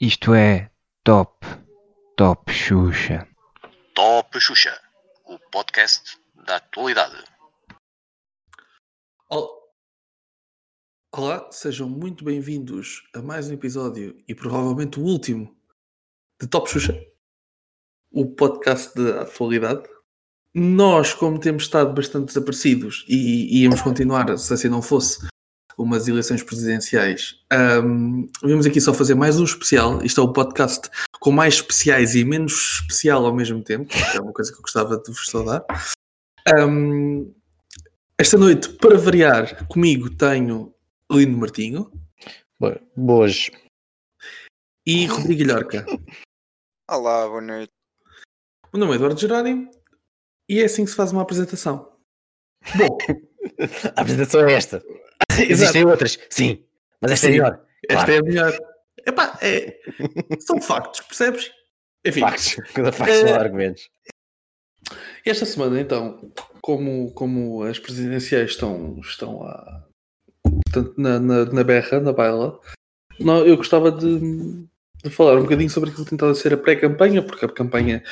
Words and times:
Isto 0.00 0.34
é 0.34 0.70
Top, 1.02 1.46
Top 2.16 2.52
Xuxa. 2.52 3.26
Top 3.94 4.38
Xuxa, 4.38 4.78
o 5.24 5.38
podcast 5.50 6.18
da 6.46 6.56
atualidade. 6.56 7.24
Ol- 9.30 9.58
Olá, 11.14 11.50
sejam 11.50 11.88
muito 11.88 12.22
bem-vindos 12.22 13.08
a 13.14 13.22
mais 13.22 13.48
um 13.48 13.54
episódio 13.54 14.14
e 14.28 14.34
provavelmente 14.34 15.00
o 15.00 15.04
último 15.04 15.56
de 16.40 16.46
Top 16.46 16.68
Xuxa, 16.68 16.92
o 18.12 18.26
podcast 18.34 18.94
da 18.94 19.22
atualidade. 19.22 19.88
Nós, 20.54 21.12
como 21.12 21.38
temos 21.38 21.64
estado 21.64 21.92
bastante 21.92 22.26
desaparecidos 22.26 23.04
e 23.08 23.62
íamos 23.62 23.80
continuar 23.82 24.36
se 24.38 24.52
assim 24.52 24.68
não 24.68 24.82
fosse 24.82 25.26
umas 25.76 26.08
eleições 26.08 26.42
presidenciais, 26.42 27.40
ahm, 27.52 28.26
vimos 28.42 28.66
aqui 28.66 28.80
só 28.80 28.92
fazer 28.92 29.14
mais 29.14 29.38
um 29.38 29.44
especial. 29.44 30.02
Isto 30.04 30.20
é 30.20 30.24
o 30.24 30.32
podcast 30.32 30.88
com 31.20 31.30
mais 31.30 31.54
especiais 31.54 32.14
e 32.16 32.24
menos 32.24 32.80
especial 32.80 33.24
ao 33.26 33.34
mesmo 33.34 33.62
tempo, 33.62 33.86
que 33.88 34.16
é 34.16 34.20
uma 34.20 34.32
coisa 34.32 34.50
que 34.50 34.58
eu 34.58 34.62
gostava 34.62 34.96
de 34.98 35.08
vos 35.12 35.26
saudar. 35.26 35.64
Ahm, 36.48 37.30
esta 38.18 38.36
noite, 38.36 38.70
para 38.70 38.98
variar, 38.98 39.66
comigo 39.68 40.10
tenho 40.10 40.74
Lindo 41.12 41.36
Martinho 41.38 41.92
Bo- 42.58 42.80
Boas. 42.96 43.48
e 44.84 45.06
Rodrigo 45.06 45.42
Ilhorca. 45.42 45.86
Olá, 46.90 47.28
boa 47.28 47.40
noite. 47.40 47.70
O 48.72 48.76
meu 48.76 48.80
nome 48.80 48.92
é 48.92 48.96
Eduardo 48.96 49.20
Jerónimo 49.20 49.70
e 50.48 50.60
é 50.60 50.64
assim 50.64 50.84
que 50.84 50.90
se 50.90 50.96
faz 50.96 51.12
uma 51.12 51.22
apresentação. 51.22 51.92
Bom, 52.76 52.98
A 53.96 54.00
apresentação 54.00 54.46
é 54.48 54.52
esta. 54.52 54.82
Existem 55.38 55.84
outras, 55.84 56.18
sim. 56.30 56.64
Mas 57.00 57.12
esta 57.12 57.26
é 57.26 57.30
Sim. 57.30 57.36
melhor. 57.36 57.60
esta 57.88 58.04
Claro. 58.04 58.12
é 58.12 58.18
a 58.18 58.22
melhor. 58.22 58.58
Epá, 59.06 59.38
é... 59.40 59.78
são 60.40 60.60
factos, 60.60 61.00
percebes? 61.00 61.50
Enfim, 62.04 62.20
Factos. 62.20 62.56
Cada 62.74 62.92
facto 62.92 63.12
são 63.14 63.34
argumentos. 63.34 63.88
E 65.24 65.30
esta 65.30 65.44
semana, 65.44 65.80
então, 65.80 66.32
como, 66.60 67.12
como 67.12 67.62
as 67.62 67.78
presidenciais 67.78 68.50
estão, 68.50 68.98
estão 69.00 69.40
lá 69.40 69.86
portanto, 70.72 70.94
na, 70.96 71.18
na, 71.18 71.44
na 71.46 71.64
berra, 71.64 72.00
na 72.00 72.12
baila, 72.12 72.58
não, 73.20 73.44
eu 73.44 73.56
gostava 73.56 73.90
de, 73.90 74.18
de 75.04 75.10
falar 75.10 75.36
um 75.36 75.42
bocadinho 75.42 75.70
sobre 75.70 75.90
aquilo 75.90 76.04
que 76.04 76.10
tentava 76.10 76.34
ser 76.34 76.54
a 76.54 76.56
pré-campanha, 76.56 77.22
porque 77.22 77.44
a 77.44 77.48
campanha 77.48 78.02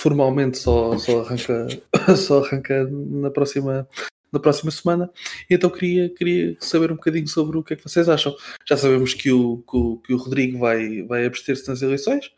formalmente 0.00 0.56
só, 0.58 0.96
só, 0.98 1.20
arranca, 1.20 1.66
só 2.16 2.42
arranca 2.42 2.88
na 2.90 3.30
próxima, 3.30 3.86
na 4.32 4.40
próxima 4.40 4.70
semana. 4.70 5.10
Então 5.50 5.68
queria, 5.68 6.08
queria 6.08 6.56
saber 6.58 6.90
um 6.90 6.96
bocadinho 6.96 7.28
sobre 7.28 7.58
o 7.58 7.62
que 7.62 7.74
é 7.74 7.76
que 7.76 7.84
vocês 7.84 8.08
acham. 8.08 8.34
Já 8.66 8.76
sabemos 8.76 9.12
que 9.12 9.30
o, 9.30 9.58
que 9.58 9.76
o, 9.76 9.96
que 9.98 10.14
o 10.14 10.16
Rodrigo 10.16 10.58
vai, 10.58 11.02
vai 11.02 11.26
abster-se 11.26 11.68
nas 11.68 11.82
eleições. 11.82 12.32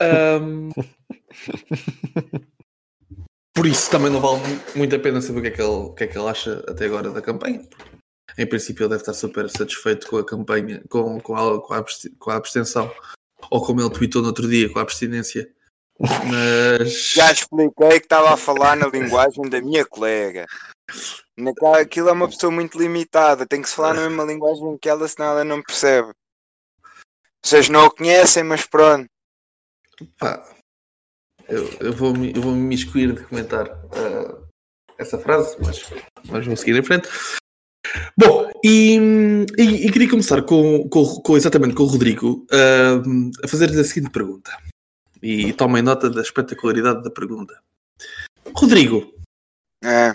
Ahm, 0.00 0.70
por 3.54 3.66
isso 3.66 3.90
também 3.90 4.10
não 4.12 4.20
vale 4.20 4.38
mu- 4.46 4.60
muito 4.76 4.94
a 4.94 4.98
pena 5.00 5.20
saber 5.20 5.40
o 5.40 5.42
que 5.42 5.48
é 5.48 5.50
que 5.50 5.60
ele, 5.60 5.70
o 5.70 5.92
que 5.94 6.04
é 6.04 6.06
que 6.06 6.16
ele 6.16 6.28
acha 6.28 6.64
até 6.68 6.86
agora 6.86 7.10
da 7.10 7.20
campanha. 7.20 7.66
Em 8.36 8.46
princípio 8.46 8.84
ele 8.84 8.90
deve 8.90 9.02
estar 9.02 9.14
super 9.14 9.50
satisfeito 9.50 10.06
com 10.06 10.18
a 10.18 10.24
campanha, 10.24 10.80
com, 10.88 11.18
com, 11.18 11.34
a, 11.34 11.60
com 11.60 12.30
a 12.30 12.36
abstenção, 12.36 12.88
ou 13.50 13.64
como 13.64 13.80
ele 13.80 13.90
tweetou 13.90 14.22
no 14.22 14.28
outro 14.28 14.48
dia, 14.48 14.72
com 14.72 14.78
a 14.78 14.82
abstinência. 14.82 15.50
Mas 16.00 17.12
Já 17.14 17.32
expliquei 17.32 17.98
que 18.00 18.06
estava 18.06 18.32
a 18.32 18.36
falar 18.36 18.76
na 18.76 18.86
linguagem 18.86 19.48
da 19.48 19.60
minha 19.60 19.84
colega. 19.84 20.46
Naquela, 21.36 21.80
aquilo 21.80 22.08
é 22.08 22.12
uma 22.12 22.28
pessoa 22.28 22.50
muito 22.52 22.78
limitada, 22.78 23.46
tem 23.46 23.60
que 23.62 23.68
se 23.68 23.74
falar 23.76 23.94
na 23.94 24.08
mesma 24.08 24.24
linguagem 24.24 24.78
que 24.80 24.88
ela, 24.88 25.06
senão 25.08 25.30
ela 25.30 25.44
não 25.44 25.62
percebe. 25.62 26.10
Vocês 27.44 27.68
não 27.68 27.86
o 27.86 27.90
conhecem, 27.90 28.42
mas 28.42 28.64
pronto. 28.66 29.06
pá, 30.18 30.44
eu, 31.48 31.68
eu 31.80 31.92
vou 31.92 32.12
me 32.14 32.32
eu 32.34 32.42
vou 32.42 32.52
me 32.52 32.62
miscuir 32.62 33.12
de 33.14 33.24
comentar 33.24 33.68
ah, 33.68 34.38
essa 34.98 35.18
frase, 35.18 35.56
mas, 35.60 35.82
mas 36.26 36.46
vou 36.46 36.56
seguir 36.56 36.76
em 36.76 36.82
frente. 36.82 37.08
Bom, 38.16 38.50
e, 38.64 38.96
e- 39.56 39.86
e 39.86 39.92
queria 39.92 40.10
começar 40.10 40.42
com, 40.42 40.88
com, 40.88 41.04
com- 41.22 41.36
exatamente 41.36 41.74
com 41.74 41.84
o 41.84 41.86
Rodrigo 41.86 42.44
ah, 42.52 43.00
a 43.44 43.48
fazer-lhe 43.48 43.80
a 43.80 43.84
seguinte 43.84 44.10
pergunta. 44.10 44.50
E 45.22 45.52
tomem 45.52 45.82
nota 45.82 46.08
da 46.08 46.22
espetacularidade 46.22 47.02
da 47.02 47.10
pergunta. 47.10 47.60
Rodrigo, 48.54 49.12
É, 49.82 50.14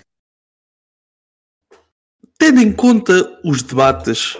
tendo 2.44 2.60
em 2.60 2.74
conta 2.74 3.40
os 3.42 3.64
debates 3.64 4.38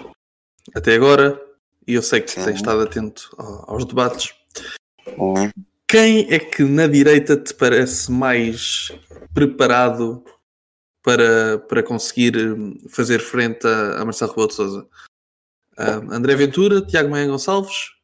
até 0.74 0.94
agora, 0.94 1.40
e 1.86 1.94
eu 1.94 2.02
sei 2.02 2.20
que 2.20 2.30
Sim. 2.30 2.44
tens 2.44 2.56
estado 2.56 2.82
atento 2.82 3.34
aos 3.66 3.86
debates, 3.86 4.34
é. 5.06 5.50
quem 5.88 6.30
é 6.30 6.38
que 6.38 6.64
na 6.64 6.86
direita 6.86 7.34
te 7.34 7.54
parece 7.54 8.12
mais 8.12 8.92
preparado 9.32 10.22
para, 11.02 11.58
para 11.60 11.82
conseguir 11.82 12.36
hum, 12.36 12.78
fazer 12.90 13.20
frente 13.20 13.66
a, 13.66 14.02
a 14.02 14.04
Marcelo 14.04 14.32
Rebelo 14.32 14.48
de 14.48 14.54
Sousa? 14.54 14.88
André 15.76 16.36
Ventura, 16.36 16.82
Tiago 16.82 17.08
Maia 17.08 17.26
Gonçalves, 17.26 17.94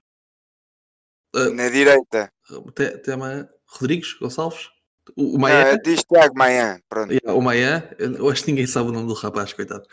na 1.33 1.69
direita. 1.69 2.33
Te- 2.75 2.99
Tema 2.99 3.49
Rodrigues 3.67 4.15
Gonçalves, 4.21 4.69
o, 5.17 5.37
o 5.37 5.39
Maia, 5.41 5.73
Ah, 5.73 5.77
diz 5.77 6.03
Tiago 6.05 6.37
Maia. 6.37 6.81
Pronto. 6.89 7.13
Yeah, 7.13 7.33
o 7.39 7.41
Maia, 7.43 7.97
eu 7.99 8.29
acho 8.31 8.45
que 8.45 8.51
ninguém 8.51 8.67
sabe 8.67 8.89
o 8.91 8.93
nome 8.93 9.07
do 9.09 9.15
rapaz, 9.15 9.53
coitado. 9.53 9.85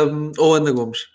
Hum, 0.00 0.32
ou 0.38 0.54
Ana 0.54 0.70
Gomes. 0.72 1.06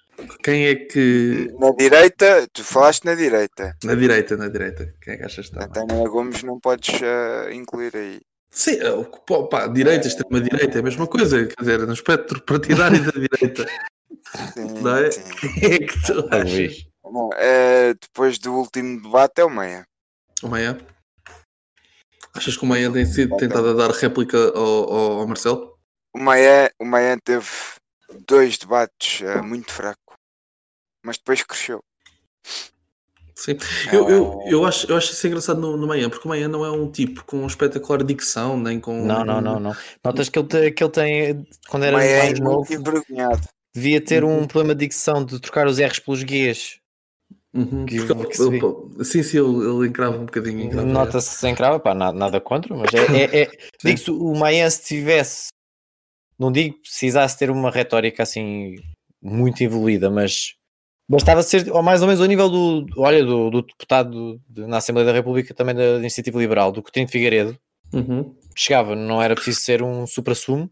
Quem 0.43 0.67
é 0.67 0.75
que. 0.75 1.49
Na 1.59 1.71
direita, 1.71 2.47
tu 2.53 2.63
falaste 2.63 3.03
na 3.05 3.15
direita. 3.15 3.75
Na 3.83 3.95
direita, 3.95 4.37
na 4.37 4.47
direita. 4.47 4.93
Quem 5.01 5.15
é 5.15 5.17
que 5.17 5.23
achas 5.23 5.49
que 5.49 5.57
está? 5.57 5.79
A 5.79 5.83
Ana 5.83 6.07
Gomes 6.07 6.43
não 6.43 6.59
podes 6.59 7.01
ah, 7.03 7.51
incluir 7.53 7.95
aí. 7.95 8.21
Sim, 8.51 8.73
é 8.79 9.03
pô, 9.25 9.47
pá, 9.47 9.65
direita, 9.65 10.07
extrema-direita 10.07 10.77
é 10.77 10.81
a 10.81 10.83
mesma 10.83 11.07
coisa, 11.07 11.43
quer 11.47 11.59
dizer, 11.59 11.79
no 11.87 11.93
espectro 11.93 12.39
partidário 12.43 13.03
da 13.03 13.11
direita. 13.11 13.65
Sim, 14.53 14.81
Não 14.81 14.95
é? 14.95 15.11
sim. 15.11 15.21
Quem 15.59 15.73
é 15.73 15.79
que 15.79 16.01
tu 16.05 16.27
Ah, 16.31 16.37
achas? 16.37 16.85
Não, 17.03 17.29
é, 17.33 17.93
depois 17.95 18.37
do 18.39 18.53
último 18.53 19.01
debate 19.01 19.41
é 19.41 19.43
o 19.43 19.49
Meia. 19.49 19.85
O 20.43 20.47
Maia? 20.49 20.77
Achas 22.35 22.57
que 22.57 22.63
o 22.63 22.67
Maia 22.67 22.91
tem 22.91 23.05
sido 23.05 23.35
tentado 23.37 23.69
a 23.69 23.73
dar 23.73 23.91
réplica 23.91 24.37
ao, 24.55 24.93
ao, 24.93 25.11
ao 25.19 25.27
Marcelo? 25.27 25.77
O 26.15 26.19
Maia, 26.19 26.71
o 26.79 26.85
Maia 26.85 27.17
teve 27.23 27.47
dois 28.27 28.57
debates 28.57 29.21
ah, 29.27 29.41
muito 29.41 29.71
fraco, 29.71 30.15
mas 31.05 31.17
depois 31.17 31.43
cresceu. 31.43 31.79
Sim. 33.35 33.57
Eu, 33.91 34.09
eu, 34.09 34.39
Ah. 34.41 34.49
eu, 34.49 34.65
acho, 34.65 34.91
eu 34.91 34.95
acho 34.97 35.11
isso 35.11 35.27
engraçado 35.27 35.59
no, 35.59 35.75
no 35.75 35.87
Maia, 35.87 36.09
porque 36.09 36.27
o 36.27 36.29
Maia 36.29 36.47
não 36.47 36.63
é 36.63 36.71
um 36.71 36.91
tipo 36.91 37.23
com 37.25 37.45
espetacular 37.47 38.03
dicção, 38.03 38.57
nem 38.59 38.79
com. 38.79 39.05
Não, 39.05 39.25
não, 39.25 39.41
não, 39.41 39.59
não. 39.59 39.75
Notas 40.03 40.29
que 40.29 40.37
ele, 40.39 40.47
te- 40.47 40.71
que 40.71 40.83
ele 40.83 40.91
tem, 40.91 41.47
quando 41.67 41.83
era 41.83 41.97
Maia 41.97 42.09
é 42.09 42.17
mais 42.25 42.39
muito 42.39 42.43
novo, 42.51 42.73
envergonhado. 42.73 43.41
devia 43.75 43.99
ter 44.03 44.23
Uhum. 44.23 44.41
um 44.41 44.47
problema 44.47 44.75
de 44.75 44.85
dicção, 44.85 45.25
de 45.25 45.39
trocar 45.39 45.67
os 45.67 45.79
R's 45.79 45.99
pelos 45.99 46.23
G's. 46.23 46.79
Uhum. 47.53 47.85
Que- 47.85 47.95
ele- 47.97 48.33
se 48.33 49.05
sim, 49.05 49.23
sim, 49.23 49.37
ele, 49.37 49.69
ele 49.69 49.87
encrava 49.87 50.17
um 50.17 50.25
bocadinho. 50.25 50.63
encrava, 50.65 50.87
Nota-se 50.87 51.35
sem 51.37 51.53
crava, 51.53 51.79
pá, 51.79 51.93
nada, 51.93 52.17
nada 52.17 52.41
contra, 52.41 52.75
mas 52.75 52.91
é, 52.93 52.99
é, 53.15 53.41
é- 53.43 53.51
digo 53.83 53.97
se 53.99 54.09
o 54.11 54.33
Maia 54.33 54.69
se 54.71 54.83
tivesse, 54.85 55.49
não 56.39 56.51
digo 56.51 56.75
que 56.75 56.81
precisasse 56.81 57.37
ter 57.37 57.51
uma 57.51 57.69
retórica 57.69 58.23
assim 58.23 58.75
muito 59.21 59.61
evoluída, 59.61 60.09
mas 60.09 60.55
bastava 61.07 61.43
ser 61.43 61.71
ou 61.71 61.83
mais 61.83 62.01
ou 62.01 62.07
menos 62.07 62.21
ao 62.21 62.27
nível 62.27 62.49
do, 62.49 62.85
olha, 62.97 63.23
do, 63.23 63.49
do 63.51 63.61
deputado 63.61 64.41
de- 64.49 64.65
na 64.65 64.77
Assembleia 64.77 65.05
da 65.05 65.13
República 65.13 65.53
também 65.53 65.75
da 65.75 65.97
Iniciativa 65.99 66.39
Liberal, 66.39 66.71
do 66.71 66.81
Coutinho 66.81 67.05
de 67.05 67.11
Figueiredo, 67.11 67.55
Uhum. 67.93 68.35
chegava, 68.55 68.95
não 68.95 69.21
era 69.21 69.35
preciso 69.35 69.59
ser 69.61 69.83
um 69.83 70.07
supra-sumo, 70.07 70.67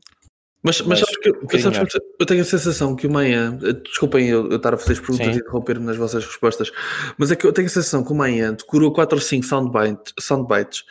Mas, 0.63 0.79
mas, 0.81 0.87
Mas 0.87 0.99
sabes 0.99 1.17
que 1.17 1.29
eu, 1.29 1.39
um 1.43 1.59
sabes 1.59 1.91
que 1.91 1.97
eu- 1.97 2.15
eu 2.19 2.25
tenho 2.25 2.41
a 2.41 2.45
sensação 2.45 2.95
que 2.95 3.07
o 3.07 3.11
Maia, 3.11 3.51
desculpem 3.83 4.27
eu, 4.27 4.47
eu 4.47 4.57
estar 4.57 4.73
a 4.73 4.77
fazer 4.77 4.93
as 4.93 4.99
perguntas 4.99 5.25
Sim. 5.25 5.33
e 5.33 5.37
interromper-me 5.37 5.85
nas 5.85 5.97
vossas 5.97 6.23
respostas, 6.23 6.71
mas 7.17 7.31
é 7.31 7.35
que 7.35 7.47
eu 7.47 7.51
tenho 7.51 7.67
a 7.67 7.69
sensação 7.71 8.03
que 8.03 8.11
o 8.11 8.15
Maia 8.15 8.51
decorou 8.51 8.93
4 8.93 9.17
ou 9.17 9.21
5 9.21 9.43
soundbites, 9.45 10.13
soundbites 10.19 10.83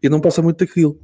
e 0.00 0.08
não 0.08 0.20
passa 0.20 0.40
muito 0.42 0.64
daquilo. 0.64 1.00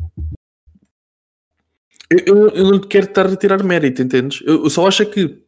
Eu, 2.08 2.18
eu, 2.26 2.48
eu 2.50 2.64
não 2.64 2.72
lhe 2.72 2.86
quero 2.86 3.06
estar 3.06 3.26
a 3.26 3.36
tirar 3.36 3.64
mérito, 3.64 4.02
entendes? 4.02 4.40
Eu, 4.46 4.64
eu 4.64 4.70
só 4.70 4.86
acho 4.86 5.02
é 5.02 5.06
que 5.06 5.42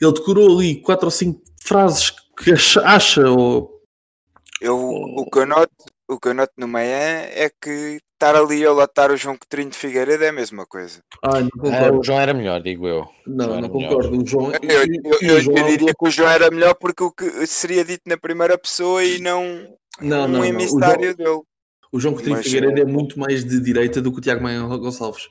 ele 0.00 0.12
decorou 0.12 0.58
ali 0.58 0.80
4 0.80 1.04
ou 1.06 1.10
5 1.10 1.42
frases 1.62 2.10
que 2.38 2.52
acha, 2.52 2.80
acha 2.80 3.28
ou. 3.28 3.82
Eu, 4.60 4.78
o, 4.78 5.28
que 5.30 5.38
eu 5.40 5.46
noto, 5.46 5.70
o 6.10 6.18
que 6.20 6.28
eu 6.28 6.34
noto 6.34 6.52
no 6.56 6.66
Meia 6.68 7.30
é 7.34 7.50
que 7.62 7.98
estar 8.12 8.36
ali 8.36 8.64
a 8.66 8.72
latar 8.72 9.10
o 9.10 9.16
João 9.16 9.36
Coutinho 9.36 9.70
de 9.70 9.76
Figueiredo 9.78 10.24
é 10.24 10.28
a 10.28 10.32
mesma 10.32 10.66
coisa. 10.66 11.00
Ai, 11.24 11.42
não 11.42 11.48
Ah, 11.48 11.60
concordo. 11.60 11.98
o 12.00 12.04
João 12.04 12.20
era 12.20 12.34
melhor, 12.34 12.60
digo 12.62 12.86
eu. 12.86 13.06
não, 13.26 13.46
não 13.46 13.54
melhor. 13.56 13.70
concordo. 13.70 14.22
O 14.22 14.26
João, 14.26 14.52
Eu, 14.52 14.60
eu, 14.70 14.86
eu, 15.22 15.36
o 15.36 15.40
João- 15.40 15.56
eu 15.58 15.64
diria 15.66 15.94
que 15.98 16.06
o 16.06 16.10
João 16.10 16.28
era 16.28 16.50
melhor 16.50 16.74
porque 16.74 17.02
o 17.02 17.10
que 17.12 17.46
seria 17.46 17.84
dito 17.84 18.02
na 18.06 18.16
primeira 18.18 18.58
pessoa 18.58 19.02
e 19.04 19.18
não 19.20 19.44
não, 20.00 20.18
não, 20.18 20.24
um 20.26 20.28
não. 20.28 20.40
O 20.40 20.42
João- 20.42 20.44
emissário 20.46 21.14
dele. 21.16 21.40
O 21.92 21.98
João 21.98 22.14
Coutinho 22.14 22.36
Mas, 22.36 22.44
Figueiredo 22.46 22.78
eh, 22.78 22.82
é 22.82 22.84
muito 22.84 23.18
mais 23.18 23.44
de 23.44 23.58
direita 23.60 24.00
do 24.00 24.12
que 24.12 24.18
o 24.18 24.20
Tiago 24.20 24.42
Maia 24.42 24.60
Gonçalves. 24.60 25.24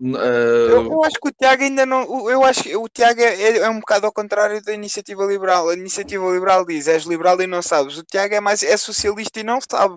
Uh, 0.00 0.16
Eu, 0.16 0.92
eu 0.92 1.04
acho 1.04 1.16
que 1.20 1.28
o 1.28 1.32
Tiago 1.32 1.62
ainda 1.62 1.84
não. 1.84 2.30
Eu 2.30 2.44
acho 2.44 2.62
que 2.62 2.76
o 2.76 2.88
Tiago 2.88 3.20
é, 3.20 3.58
é 3.58 3.68
um 3.68 3.80
bocado 3.80 4.06
ao 4.06 4.12
contrário 4.12 4.62
da 4.62 4.72
iniciativa 4.72 5.24
liberal. 5.24 5.68
A 5.68 5.74
iniciativa 5.74 6.30
liberal 6.30 6.64
diz 6.64 6.86
és 6.86 7.04
liberal 7.04 7.40
e 7.40 7.46
não 7.46 7.62
sabes. 7.62 7.98
O 7.98 8.04
Tiago 8.04 8.34
é 8.34 8.40
mais 8.40 8.62
é 8.62 8.76
socialista 8.76 9.40
e 9.40 9.44
não 9.44 9.58
sabe. 9.60 9.96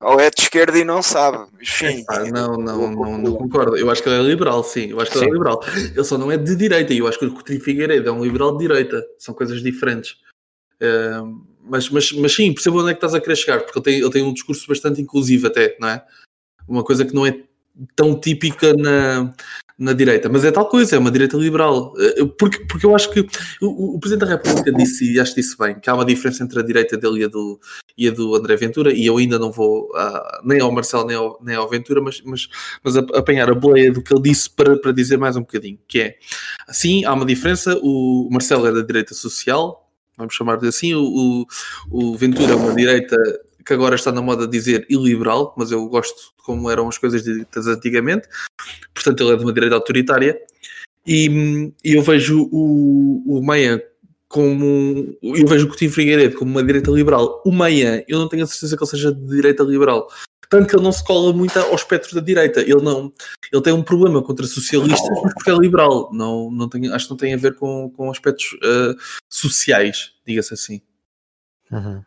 Ou 0.00 0.20
é 0.20 0.30
de 0.30 0.42
esquerda 0.42 0.78
e 0.78 0.84
não 0.84 1.02
sabe. 1.02 1.50
Enfim. 1.60 2.04
pá, 2.04 2.24
não, 2.30 2.56
não, 2.56 2.90
não, 2.92 3.18
não 3.18 3.34
concordo. 3.34 3.76
Eu 3.76 3.90
acho 3.90 4.02
que 4.02 4.08
ele 4.08 4.20
é 4.20 4.22
liberal, 4.22 4.62
sim. 4.62 4.90
Eu 4.90 5.00
acho 5.00 5.10
que 5.10 5.18
ele 5.18 5.24
é 5.24 5.28
Sim. 5.28 5.32
liberal. 5.32 5.60
Ele 5.74 6.04
só 6.04 6.16
não 6.16 6.30
é 6.30 6.36
de 6.36 6.54
direita. 6.54 6.92
E 6.92 6.98
eu 6.98 7.08
acho 7.08 7.18
que 7.18 7.26
o 7.26 7.34
Coutinho 7.34 7.60
Figueiredo 7.60 8.08
é 8.08 8.12
um 8.12 8.22
liberal 8.22 8.52
de 8.52 8.58
direita. 8.58 9.04
São 9.18 9.34
coisas 9.34 9.60
diferentes. 9.60 10.12
Uh, 10.80 11.44
mas, 11.68 11.90
mas, 11.90 12.12
mas 12.12 12.32
sim, 12.32 12.52
percebo 12.52 12.80
onde 12.80 12.90
é 12.90 12.94
que 12.94 12.98
estás 12.98 13.14
a 13.14 13.20
querer 13.20 13.36
chegar, 13.36 13.60
porque 13.60 13.78
ele 13.78 13.84
tem, 13.84 14.00
ele 14.00 14.10
tem 14.10 14.22
um 14.22 14.32
discurso 14.32 14.66
bastante 14.66 15.02
inclusivo 15.02 15.46
até, 15.46 15.76
não 15.78 15.88
é? 15.88 16.04
Uma 16.66 16.84
coisa 16.84 17.04
que 17.04 17.14
não 17.14 17.26
é 17.26 17.32
tão 17.94 18.18
típica 18.18 18.72
na, 18.74 19.32
na 19.78 19.92
direita, 19.92 20.28
mas 20.28 20.44
é 20.44 20.50
tal 20.50 20.66
coisa, 20.68 20.96
é 20.96 20.98
uma 20.98 21.10
direita 21.10 21.36
liberal. 21.36 21.94
Eh, 21.98 22.24
Porque, 22.38 22.58
porque 22.66 22.84
eu 22.84 22.94
acho 22.94 23.10
que 23.12 23.20
o, 23.60 23.94
o 23.94 24.00
Presidente 24.00 24.26
da 24.28 24.34
República 24.34 24.72
disse, 24.72 25.12
e 25.12 25.20
acho 25.20 25.34
que 25.34 25.40
disse 25.40 25.56
bem, 25.56 25.78
que 25.78 25.88
há 25.88 25.94
uma 25.94 26.04
diferença 26.04 26.42
entre 26.42 26.58
a 26.58 26.62
direita 26.62 26.96
dele 26.96 27.20
e 27.20 27.24
a 27.24 27.28
do, 27.28 27.60
e 27.96 28.08
a 28.08 28.10
do 28.10 28.34
André 28.34 28.56
Ventura, 28.56 28.92
e 28.92 29.06
eu 29.06 29.16
ainda 29.16 29.38
não 29.38 29.52
vou 29.52 29.90
ah, 29.94 30.40
nem 30.44 30.60
ao 30.60 30.72
Marcelo 30.72 31.06
nem 31.06 31.16
ao, 31.16 31.38
nem 31.42 31.54
ao 31.54 31.68
Ventura, 31.68 32.00
mas, 32.00 32.20
mas, 32.22 32.48
mas 32.82 32.96
a- 32.96 33.06
apanhar 33.14 33.48
a 33.50 33.54
boleia 33.54 33.92
do 33.92 34.02
que 34.02 34.12
ele 34.12 34.22
disse 34.22 34.50
para, 34.50 34.76
para 34.76 34.90
dizer 34.92 35.16
mais 35.16 35.36
um 35.36 35.40
bocadinho, 35.40 35.78
que 35.86 36.00
é, 36.00 36.16
sim, 36.70 37.04
há 37.04 37.12
uma 37.14 37.24
diferença, 37.24 37.78
o 37.82 38.28
Marcelo 38.32 38.66
é 38.66 38.72
da 38.72 38.82
direita 38.82 39.14
social, 39.14 39.88
vamos 40.16 40.34
chamar-lhe 40.34 40.66
assim, 40.66 40.94
o, 40.94 41.46
o, 41.92 42.12
o 42.12 42.16
Ventura 42.16 42.52
é 42.52 42.56
uma 42.56 42.74
direita 42.74 43.16
que 43.68 43.74
agora 43.74 43.94
está 43.94 44.10
na 44.10 44.22
moda 44.22 44.48
dizer 44.48 44.86
iliberal, 44.88 45.54
mas 45.54 45.70
eu 45.70 45.86
gosto 45.88 46.16
de 46.16 46.42
como 46.42 46.70
eram 46.70 46.88
as 46.88 46.96
coisas 46.96 47.22
ditas 47.22 47.66
antigamente, 47.66 48.26
portanto 48.94 49.22
ele 49.22 49.34
é 49.34 49.36
de 49.36 49.44
uma 49.44 49.52
direita 49.52 49.74
autoritária, 49.74 50.40
e, 51.06 51.70
e 51.84 51.92
eu 51.92 52.02
vejo 52.02 52.48
o, 52.50 53.22
o 53.26 53.42
Maia 53.42 53.84
como, 54.26 55.14
eu 55.22 55.46
vejo 55.46 55.66
o 55.66 55.68
Coutinho 55.68 55.92
Figueiredo 55.92 56.38
como 56.38 56.50
uma 56.50 56.64
direita 56.64 56.90
liberal, 56.90 57.42
o 57.44 57.52
Maia, 57.52 58.02
eu 58.08 58.18
não 58.18 58.26
tenho 58.26 58.44
a 58.44 58.46
certeza 58.46 58.74
que 58.74 58.82
ele 58.82 58.90
seja 58.90 59.12
de 59.12 59.26
direita 59.26 59.62
liberal, 59.62 60.08
tanto 60.48 60.66
que 60.66 60.74
ele 60.74 60.82
não 60.82 60.92
se 60.92 61.04
cola 61.04 61.30
muito 61.34 61.58
ao 61.58 61.74
espectro 61.74 62.14
da 62.14 62.22
direita, 62.22 62.62
ele 62.62 62.80
não, 62.80 63.12
ele 63.52 63.62
tem 63.62 63.74
um 63.74 63.82
problema 63.82 64.22
contra 64.22 64.46
socialistas, 64.46 65.10
mas 65.22 65.34
porque 65.34 65.50
é 65.50 65.54
liberal, 65.54 66.08
não, 66.10 66.50
não 66.50 66.70
tem, 66.70 66.90
acho 66.90 67.04
que 67.04 67.10
não 67.10 67.18
tem 67.18 67.34
a 67.34 67.36
ver 67.36 67.54
com, 67.56 67.90
com 67.90 68.10
aspectos 68.10 68.56
ah, 68.64 68.94
sociais, 69.28 70.14
diga-se 70.26 70.54
assim. 70.54 70.80
Uhum. 71.70 72.02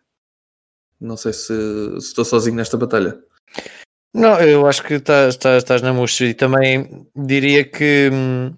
Não 1.01 1.17
sei 1.17 1.33
se, 1.33 1.47
se 1.47 1.97
estou 1.97 2.23
sozinho 2.23 2.55
nesta 2.55 2.77
batalha. 2.77 3.19
Não, 4.13 4.39
eu 4.39 4.67
acho 4.67 4.83
que 4.83 4.95
estás, 4.95 5.33
estás, 5.35 5.63
estás 5.63 5.81
na 5.81 5.93
mostra 5.93 6.27
e 6.27 6.33
também 6.33 7.07
diria 7.15 7.63
que 7.63 8.09
hum, 8.13 8.53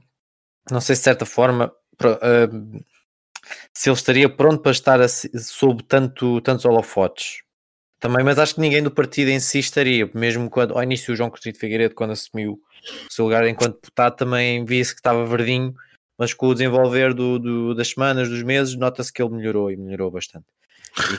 não 0.71 0.81
sei 0.81 0.95
se 0.95 1.01
de 1.01 1.05
certa 1.05 1.25
forma 1.25 1.71
hum, 2.51 2.81
se 3.73 3.89
ele 3.89 3.95
estaria 3.95 4.29
pronto 4.29 4.61
para 4.61 4.71
estar 4.71 5.01
assim- 5.01 5.29
sob 5.37 5.83
tanto, 5.83 6.41
tantos 6.41 6.65
holofotes. 6.65 7.41
Também, 7.99 8.23
mas 8.25 8.37
acho 8.39 8.55
que 8.55 8.61
ninguém 8.61 8.83
do 8.83 8.91
partido 8.91 9.29
em 9.29 9.39
si 9.39 9.59
estaria, 9.59 10.09
mesmo 10.13 10.49
quando 10.49 10.73
ao 10.75 10.83
início 10.83 11.13
o 11.13 11.17
João 11.17 11.29
Coutinho 11.29 11.53
de 11.53 11.59
Figueiredo, 11.59 11.95
quando 11.95 12.11
assumiu 12.11 12.53
o 13.09 13.13
seu 13.13 13.25
lugar 13.25 13.47
enquanto 13.47 13.75
deputado, 13.75 14.17
também 14.17 14.65
via-se 14.65 14.93
que 14.93 14.99
estava 14.99 15.25
verdinho, 15.25 15.73
mas 16.17 16.33
com 16.33 16.47
o 16.47 16.53
desenvolver 16.53 17.13
do, 17.13 17.39
do- 17.39 17.75
das 17.75 17.89
semanas, 17.89 18.27
dos 18.29 18.43
meses, 18.43 18.75
nota-se 18.75 19.11
que 19.13 19.21
ele 19.23 19.33
melhorou 19.35 19.71
e 19.71 19.77
melhorou 19.77 20.11
bastante. 20.11 20.45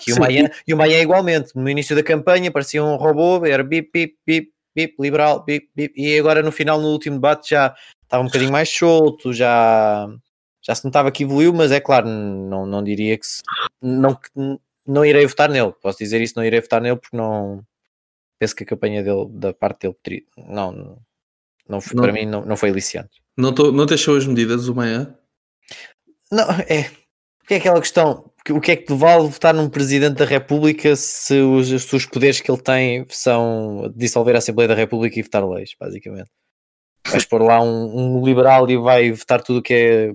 E, 0.07 0.13
o. 0.13 0.19
Maia, 0.19 0.53
e 0.67 0.75
o 0.75 0.77
Maia 0.77 1.03
igualmente, 1.03 1.53
no 1.55 1.69
início 1.69 1.97
da 1.97 2.03
campanha 2.03 2.51
parecia 2.51 2.83
um 2.83 2.97
robô, 2.97 3.45
era 3.45 3.63
bip, 3.65 3.91
bip, 3.93 4.17
bip, 4.27 4.53
bip, 4.75 4.95
liberal, 5.01 5.45
bip, 5.45 5.69
bip, 5.75 5.93
e 6.01 6.19
agora 6.19 6.43
no 6.43 6.53
final, 6.53 6.81
no 6.81 6.89
último 6.89 7.17
debate, 7.17 7.51
já 7.51 7.75
estava 8.03 8.23
um 8.23 8.27
bocadinho 8.27 8.53
mais 8.53 8.69
solto, 8.69 9.33
já, 9.33 10.07
já 10.63 10.75
se 10.75 10.85
notava 10.85 11.11
que 11.11 11.25
evoluiu, 11.25 11.53
mas 11.53 11.73
é 11.73 11.81
claro, 11.81 12.07
não, 12.09 12.67
não 12.67 12.83
diria 12.83 13.19
que 13.19 13.27
se, 13.27 13.43
não, 13.83 14.19
não 14.87 15.05
irei 15.05 15.27
votar 15.27 15.49
nele, 15.49 15.73
posso 15.83 15.99
dizer 15.99 16.21
isso, 16.21 16.35
não 16.37 16.45
irei 16.45 16.61
votar 16.61 16.81
nele 16.81 16.97
porque 16.97 17.17
não 17.17 17.65
penso 18.39 18.55
que 18.55 18.63
a 18.65 18.67
campanha 18.67 19.03
dele, 19.03 19.27
da 19.31 19.53
parte 19.55 19.89
dele, 19.89 20.27
não, 20.37 20.99
não, 21.69 21.81
foi- 21.81 21.97
Não. 21.97 22.03
para 22.03 22.13
mim 22.13 22.27
não, 22.27 22.45
não 22.45 22.57
foi 22.57 22.71
aliciante. 22.71 23.23
Não, 23.37 23.53
tô, 23.53 23.73
não 23.73 23.87
deixou 23.87 24.17
as 24.17 24.27
medidas, 24.27 24.69
o 24.69 24.75
Maia? 24.75 25.19
Não, 26.31 26.49
é. 26.69 26.91
Porque 27.39 27.55
é 27.55 27.57
aquela 27.57 27.81
questão. 27.81 28.31
O 28.51 28.61
que 28.61 28.73
é 28.73 28.77
que 28.77 28.93
vale 28.93 29.29
votar 29.29 29.55
num 29.55 29.71
presidente 29.71 30.19
da 30.19 30.25
República 30.25 30.95
se 30.97 31.41
os, 31.41 31.69
se 31.69 31.97
os 31.97 32.05
poderes 32.05 32.41
que 32.41 32.51
ele 32.51 32.61
tem 32.61 33.07
são 33.09 33.91
dissolver 33.97 34.35
a 34.35 34.39
Assembleia 34.39 34.69
da 34.69 34.75
República 34.75 35.19
e 35.19 35.23
votar 35.23 35.49
leis, 35.49 35.75
basicamente? 35.81 36.31
Vais 37.09 37.25
pôr 37.25 37.43
lá 37.43 37.63
um, 37.63 38.19
um 38.19 38.25
liberal 38.25 38.69
e 38.71 38.77
vai 38.77 39.13
votar 39.13 39.43
tudo 39.43 39.61
o 39.61 39.63
que 39.63 39.75
é 39.75 40.13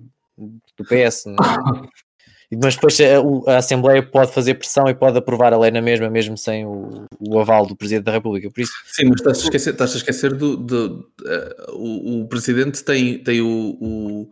do 0.77 0.85
PS. 0.85 1.25
não 1.25 1.35
é? 1.35 1.89
Mas 2.51 2.75
depois 2.75 2.99
a, 2.99 3.21
o- 3.21 3.43
a 3.47 3.57
Assembleia 3.57 4.01
pode 4.01 4.31
fazer 4.33 4.55
pressão 4.55 4.87
e 4.89 4.95
pode 4.95 5.17
aprovar 5.17 5.53
a 5.53 5.57
lei 5.59 5.69
na 5.69 5.81
mesma, 5.81 6.09
mesmo 6.09 6.35
sem 6.37 6.65
o, 6.65 7.05
o 7.19 7.39
aval 7.39 7.65
do 7.67 7.75
Presidente 7.75 8.05
da 8.05 8.11
República. 8.11 8.49
Por 8.49 8.61
isso, 8.61 8.71
Sim, 8.91 9.05
mas 9.05 9.19
estás 9.19 9.37
a 9.39 9.43
esquecer, 9.43 9.69
estás 9.73 9.93
a 9.93 9.97
esquecer 9.97 10.33
do. 10.33 10.57
do 10.57 11.11
eh, 11.27 11.55
o, 11.73 12.21
o 12.21 12.27
presidente 12.27 12.83
tem, 12.83 13.19
tem 13.23 13.39
o, 13.41 13.77
o, 13.79 14.29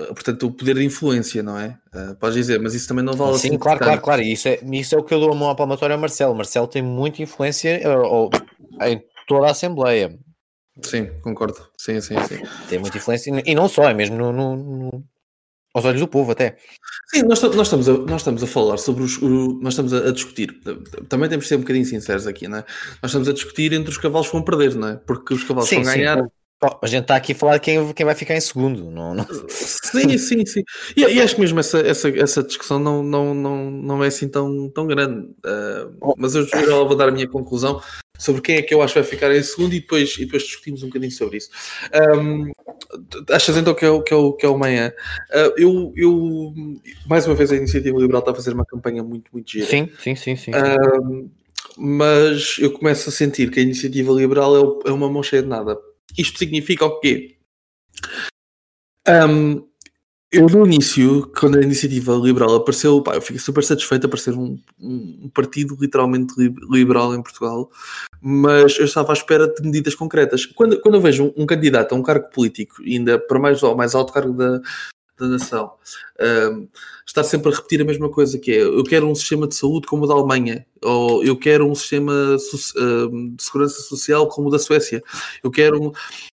eh, 0.00 0.06
portanto, 0.06 0.46
o 0.46 0.52
poder 0.52 0.74
de 0.74 0.84
influência, 0.84 1.42
não 1.44 1.56
é? 1.58 1.78
Eh, 1.94 2.14
podes 2.18 2.34
dizer, 2.36 2.58
mas 2.60 2.74
isso 2.74 2.88
também 2.88 3.04
não 3.04 3.12
vale 3.14 3.38
Sim, 3.38 3.48
assim 3.50 3.58
claro, 3.58 3.78
claro, 3.78 4.00
claro. 4.00 4.22
E 4.22 4.32
isso 4.32 4.48
é, 4.48 4.58
isso 4.72 4.94
é 4.96 4.98
o 4.98 5.04
que 5.04 5.14
eu 5.14 5.20
dou 5.20 5.30
a 5.30 5.34
mão 5.36 5.48
à 5.48 5.54
palmatória 5.54 5.94
ao 5.94 6.00
Marcelo. 6.00 6.34
Marcelo 6.34 6.66
tem 6.66 6.82
muita 6.82 7.22
influência 7.22 7.80
eh, 7.80 7.88
ou- 7.96 8.30
em 8.82 9.00
toda 9.28 9.46
a 9.46 9.50
Assembleia. 9.52 10.18
Sim, 10.82 11.06
concordo. 11.22 11.56
Sim, 11.78 12.00
sim, 12.00 12.16
sim. 12.26 12.38
Tem 12.68 12.80
muita 12.80 12.96
influência 12.98 13.30
e 13.46 13.52
e 13.52 13.54
não 13.54 13.68
só, 13.68 13.88
é 13.88 13.94
mesmo 13.94 14.16
no, 14.16 14.32
no- 14.32 14.56
no- 14.56 15.04
aos 15.74 15.84
olhos 15.84 16.00
do 16.00 16.08
povo 16.08 16.30
até. 16.30 16.56
Sim, 17.08 17.22
nós, 17.24 17.42
nós 17.42 17.66
estamos 17.66 17.88
a, 17.88 17.92
nós 17.98 18.20
estamos 18.20 18.42
a 18.42 18.46
falar 18.46 18.78
sobre 18.78 19.02
os. 19.02 19.18
o- 19.20 19.58
nós 19.60 19.72
estamos 19.74 19.92
a, 19.92 20.08
a 20.08 20.12
discutir. 20.12 20.60
Também 21.08 21.28
temos 21.28 21.44
de 21.44 21.48
ser 21.48 21.56
um 21.56 21.60
bocadinho 21.60 21.84
sinceros 21.84 22.26
aqui, 22.26 22.46
não 22.48 22.58
é? 22.58 22.64
Nós 23.02 23.10
estamos 23.10 23.28
a 23.28 23.32
discutir 23.32 23.72
entre 23.72 23.90
os 23.90 23.98
cavalos 23.98 24.28
que 24.28 24.32
vão 24.32 24.42
perder, 24.42 24.74
não 24.76 24.88
é? 24.88 24.96
Porque 24.96 25.34
os 25.34 25.42
cavalos 25.44 25.68
Sim, 25.68 25.76
vão 25.82 25.84
ganhar. 25.92 26.24
A 26.80 26.86
gente 26.86 27.02
está 27.02 27.16
aqui 27.16 27.32
a 27.32 27.34
falar 27.34 27.54
de 27.54 27.60
quem, 27.60 27.92
quem 27.92 28.06
vai 28.06 28.14
ficar 28.14 28.34
em 28.36 28.40
segundo. 28.40 28.90
Não, 28.90 29.12
não- 29.14 29.26
Sim, 29.50 30.16
sim, 30.16 30.46
sim. 30.46 30.62
E, 30.96 31.02
e 31.02 31.20
acho 31.20 31.34
que 31.34 31.40
mesmo 31.42 31.60
essa, 31.60 31.78
essa, 31.80 32.08
essa 32.08 32.42
discussão 32.42 32.78
não, 32.78 33.02
não, 33.02 33.34
não, 33.34 33.70
não 33.70 34.04
é 34.04 34.06
assim 34.06 34.28
tão, 34.28 34.70
tão 34.70 34.86
grande. 34.86 35.28
Ah, 35.44 35.88
mas 36.16 36.34
eu 36.34 36.46
já 36.46 36.64
vou 36.84 36.96
dar 36.96 37.08
a 37.08 37.12
minha 37.12 37.28
conclusão 37.28 37.82
sobre 38.18 38.40
quem 38.42 38.56
é 38.56 38.62
que 38.62 38.72
eu 38.72 38.80
acho 38.80 38.94
que 38.94 39.00
vai 39.00 39.08
ficar 39.08 39.34
em 39.34 39.42
segundo 39.42 39.74
e 39.74 39.80
depois, 39.80 40.14
e 40.18 40.24
depois 40.24 40.42
discutimos 40.44 40.82
um 40.82 40.86
bocadinho 40.86 41.10
sobre 41.12 41.38
isso. 41.38 41.50
Ahm, 41.92 42.50
achas 43.30 43.56
então 43.56 43.74
que 43.74 43.84
é 43.84 43.90
o, 43.90 44.02
que 44.02 44.14
é 44.14 44.16
o, 44.16 44.32
que 44.32 44.46
é 44.46 44.48
o 44.48 44.58
manhã? 44.58 44.92
Ah, 45.32 45.52
eu, 45.56 45.92
eu, 45.96 46.54
mais 47.06 47.26
uma 47.26 47.34
vez, 47.34 47.50
a 47.52 47.56
Iniciativa 47.56 47.98
Liberal 47.98 48.20
está 48.20 48.30
a 48.30 48.34
fazer 48.34 48.52
uma 48.52 48.64
campanha 48.64 49.02
muito, 49.02 49.30
muito 49.32 49.50
gira. 49.50 49.66
Sim, 49.66 49.88
sim, 49.98 50.14
sim, 50.14 50.36
sim. 50.36 50.52
Ahm, 50.54 51.28
mas 51.76 52.56
eu 52.60 52.70
começo 52.72 53.08
a 53.08 53.12
sentir 53.12 53.50
que 53.50 53.58
a 53.58 53.62
iniciativa 53.62 54.12
liberal 54.12 54.56
é, 54.56 54.60
o- 54.60 54.80
é 54.86 54.92
uma 54.92 55.08
mão 55.10 55.22
cheia 55.22 55.42
de 55.42 55.48
nada. 55.48 55.76
Isto 56.16 56.38
significa 56.38 56.84
o 56.86 57.00
quê? 57.00 57.36
Ahm, 59.06 59.62
eu 60.34 60.46
no 60.48 60.66
início, 60.66 61.30
quando 61.38 61.58
a 61.58 61.62
iniciativa 61.62 62.14
liberal 62.14 62.54
apareceu, 62.54 63.00
pá, 63.02 63.14
eu 63.14 63.22
fiquei 63.22 63.38
super 63.38 63.62
satisfeito 63.64 64.04
a 64.04 64.06
aparecer 64.06 64.34
um, 64.34 64.58
um- 64.80 65.20
um 65.24 65.28
partido 65.28 65.76
literalmente 65.80 66.34
li- 66.36 66.54
liberal 66.70 67.14
em 67.14 67.22
Portugal, 67.22 67.70
mas 68.20 68.78
eu 68.78 68.84
estava 68.84 69.12
à 69.12 69.14
espera 69.14 69.46
de 69.48 69.62
medidas 69.62 69.94
concretas. 69.94 70.44
Quando, 70.46 70.80
quando 70.80 70.94
eu 70.96 71.00
vejo 71.00 71.24
um, 71.36 71.42
um 71.42 71.46
candidato 71.46 71.94
a 71.94 71.98
um 71.98 72.02
cargo 72.02 72.28
político, 72.30 72.82
ainda 72.82 73.18
para 73.18 73.38
mais 73.38 73.62
ao 73.62 73.76
mais 73.76 73.94
alto 73.94 74.12
cargo 74.12 74.32
da, 74.32 74.60
da 75.18 75.28
nação, 75.28 75.72
estar 77.06 77.22
sempre 77.22 77.52
a 77.52 77.54
repetir 77.54 77.80
a 77.80 77.84
mesma 77.84 78.08
coisa, 78.08 78.38
que 78.38 78.50
é 78.52 78.62
eu 78.62 78.82
quero 78.84 79.06
um 79.08 79.14
sistema 79.14 79.46
de 79.46 79.54
saúde 79.54 79.86
como 79.86 80.04
o 80.04 80.06
da 80.06 80.14
Alemanha, 80.14 80.66
ou 80.82 81.22
eu 81.24 81.36
quero 81.36 81.68
um 81.70 81.74
sistema 81.74 82.12
ahm, 82.76 83.34
de 83.36 83.42
segurança 83.42 83.80
social 83.82 84.28
como 84.28 84.48
o 84.48 84.50
da 84.50 84.58
Suécia, 84.58 85.02
eu 85.42 85.50
quero 85.50 85.80
um... 85.82 85.92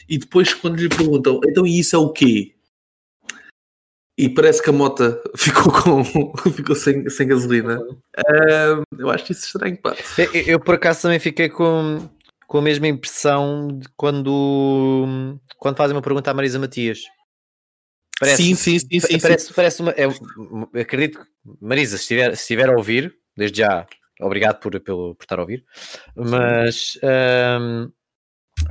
E 0.09 0.17
depois 0.17 0.53
quando 0.53 0.77
lhe 0.77 0.89
perguntam, 0.89 1.39
então 1.45 1.65
e 1.65 1.79
isso 1.79 1.95
é 1.95 1.99
o 1.99 2.09
quê? 2.09 2.53
E 4.17 4.27
parece 4.29 4.61
que 4.63 4.69
a 4.69 4.73
mota 4.73 5.21
ficou, 5.37 5.71
com, 5.71 6.03
ficou 6.51 6.75
sem, 6.75 7.07
sem 7.09 7.27
gasolina. 7.27 7.79
Ahm, 8.17 8.81
eu 8.97 9.09
acho 9.11 9.31
isso 9.31 9.45
estranho, 9.45 9.77
pá. 9.79 9.95
Eu, 10.17 10.41
eu- 10.53 10.59
por 10.59 10.75
acaso 10.75 11.03
também 11.03 11.19
fiquei 11.19 11.49
com, 11.49 12.09
com 12.47 12.57
a 12.57 12.61
mesma 12.61 12.87
impressão 12.87 13.67
de 13.67 13.87
quando, 13.95 15.37
quando 15.59 15.77
fazem 15.77 15.95
uma 15.95 16.01
pergunta 16.01 16.31
à 16.31 16.33
Marisa 16.33 16.57
Matias. 16.57 17.01
Parece, 18.19 18.41
sim, 18.43 18.55
sim, 18.55 18.79
sim, 18.79 18.87
sim, 18.89 18.99
sim. 18.99 19.19
parece, 19.19 19.53
parece 19.53 19.81
uma. 19.83 19.91
é- 19.91 20.81
acredito 20.81 21.19
que, 21.19 21.27
Marisa, 21.61 21.97
se 21.97 22.01
estiver, 22.03 22.35
se 22.35 22.41
estiver 22.41 22.69
a 22.69 22.75
ouvir, 22.75 23.13
desde 23.35 23.59
já, 23.59 23.85
obrigado 24.19 24.59
por, 24.59 24.79
pelo, 24.79 25.13
por 25.13 25.23
estar 25.23 25.37
a 25.37 25.41
ouvir, 25.43 25.63
mas 26.15 26.97
hum, 27.61 27.91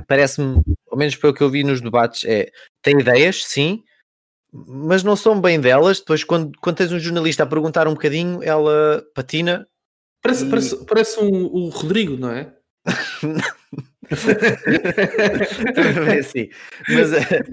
parece-me, 0.05 0.61
ao 0.91 0.97
menos 0.97 1.15
pelo 1.15 1.33
que 1.33 1.41
eu 1.41 1.49
vi 1.49 1.63
nos 1.63 1.79
debates, 1.79 2.25
é 2.25 2.51
tem 2.81 2.99
ideias, 2.99 3.45
sim, 3.45 3.85
mas 4.51 5.03
não 5.03 5.15
são 5.15 5.39
bem 5.39 5.59
delas. 5.59 5.99
Depois, 5.99 6.23
quando, 6.23 6.51
quando 6.59 6.77
tens 6.77 6.91
um 6.91 6.99
jornalista 6.99 7.43
a 7.43 7.47
perguntar 7.47 7.87
um 7.87 7.93
bocadinho, 7.93 8.41
ela 8.43 9.03
patina. 9.13 9.65
Parece, 10.21 10.45
parece, 10.49 10.85
parece 10.85 11.19
um, 11.19 11.45
o 11.45 11.69
Rodrigo, 11.69 12.17
não 12.17 12.31
é? 12.31 12.53
assim. 16.19 16.49
Mas 16.89 17.13
eh, 17.13 17.43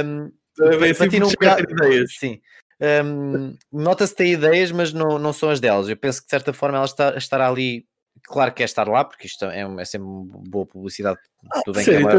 ahm, 0.00 0.30
Também 0.56 0.90
assim 0.90 1.04
patina 1.04 1.24
um 1.24 1.28
buscar 1.28 1.62
bocado- 1.62 1.86
ideias. 1.86 2.14
Sim. 2.18 2.40
Ahm, 2.80 3.54
Nota-se 3.72 4.12
que 4.14 4.18
tem 4.18 4.32
ideias, 4.32 4.72
mas 4.72 4.92
não, 4.92 5.18
não 5.18 5.32
são 5.32 5.50
as 5.50 5.60
delas. 5.60 5.88
Eu 5.88 5.96
penso 5.96 6.20
que 6.20 6.26
de 6.26 6.30
certa 6.30 6.52
forma 6.52 6.76
ela 6.78 6.86
está, 6.86 7.16
estará 7.16 7.48
ali. 7.48 7.86
Claro 8.24 8.52
que 8.52 8.62
é 8.62 8.64
estar 8.64 8.88
lá, 8.88 9.04
porque 9.04 9.26
isto 9.26 9.44
é, 9.46 9.60
é 9.60 9.84
sempre 9.84 10.06
uma 10.06 10.38
boa 10.48 10.66
publicidade. 10.66 11.18
Tudo 11.64 11.76
bem 11.76 11.84
que 11.84 11.90
é 11.90 11.98
uma 11.98 12.12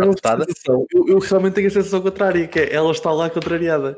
eu, 0.91 1.07
eu, 1.07 1.19
realmente 1.19 1.53
tenho 1.53 1.67
a 1.67 1.71
sensação 1.71 2.01
contrária, 2.01 2.47
que 2.47 2.59
é 2.59 2.73
ela 2.73 2.91
está 2.91 3.11
lá 3.11 3.29
contrariada. 3.29 3.97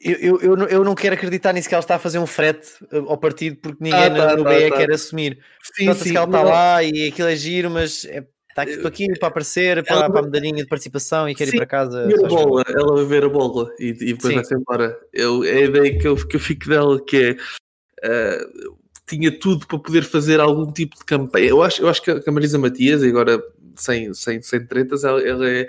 Eu, 0.00 0.14
eu, 0.16 0.40
eu, 0.40 0.56
não, 0.56 0.66
eu 0.66 0.84
não 0.84 0.94
quero 0.94 1.14
acreditar 1.14 1.52
nisso 1.52 1.68
que 1.68 1.74
ela 1.74 1.80
está 1.80 1.96
a 1.96 1.98
fazer 1.98 2.18
um 2.18 2.26
frete 2.26 2.68
eh, 2.92 2.98
ao 2.98 3.16
partido 3.16 3.56
porque 3.56 3.82
ninguém 3.82 4.06
Ah, 4.06 4.10
no- 4.10 4.16
tá, 4.18 4.36
no 4.36 4.44
tá, 4.44 4.50
BE 4.50 4.70
tá. 4.70 4.76
quer 4.76 4.90
assumir. 4.92 5.42
Sim, 5.74 5.86
Nota-se 5.86 6.10
que 6.10 6.16
ela 6.16 6.26
está 6.26 6.42
lá 6.42 6.82
e 6.82 7.08
aquilo 7.08 7.28
é 7.28 7.36
giro, 7.36 7.70
mas 7.70 8.04
é, 8.04 8.26
está 8.50 8.62
aqui, 8.62 8.72
estou 8.72 8.88
aqui 8.88 9.18
para 9.18 9.28
aparecer, 9.28 9.84
para, 9.84 9.96
Ela- 9.96 10.10
para 10.10 10.20
a 10.20 10.22
medalhinha 10.22 10.62
de 10.62 10.68
participação 10.68 11.28
e 11.28 11.34
quero 11.34 11.50
Sim, 11.50 11.56
ir 11.56 11.60
para 11.60 11.66
casa. 11.66 12.06
ver 12.06 12.24
a 12.24 12.28
bola, 12.28 12.62
ela 12.68 12.94
vai 12.94 13.04
ver 13.06 13.24
a 13.24 13.28
bola 13.28 13.70
e, 13.78 13.88
e 13.88 14.12
depois 14.12 14.34
vai-se 14.34 14.54
embora. 14.54 14.98
Eu, 15.12 15.42
é 15.44 15.52
a 15.52 15.60
ideia 15.60 15.98
que 15.98 16.06
eu, 16.06 16.16
que 16.28 16.36
eu 16.36 16.40
fico 16.40 16.68
dela 16.68 17.02
que 17.02 17.16
é 17.30 17.36
ah, 18.04 18.46
tinha 19.08 19.30
tudo 19.30 19.66
para 19.66 19.78
poder 19.78 20.02
fazer 20.02 20.40
algum 20.40 20.70
tipo 20.70 20.96
de 20.96 21.04
campanha. 21.04 21.48
Eu 21.48 21.62
acho, 21.62 21.82
eu 21.82 21.88
acho 21.88 22.02
que 22.02 22.10
a 22.10 22.32
Marisa 22.32 22.58
Matias, 22.58 23.02
agora 23.02 23.42
sem, 23.76 24.12
sem, 24.14 24.42
sem 24.42 24.66
tretas, 24.66 25.04
ela, 25.04 25.20
ela 25.20 25.48
é, 25.48 25.66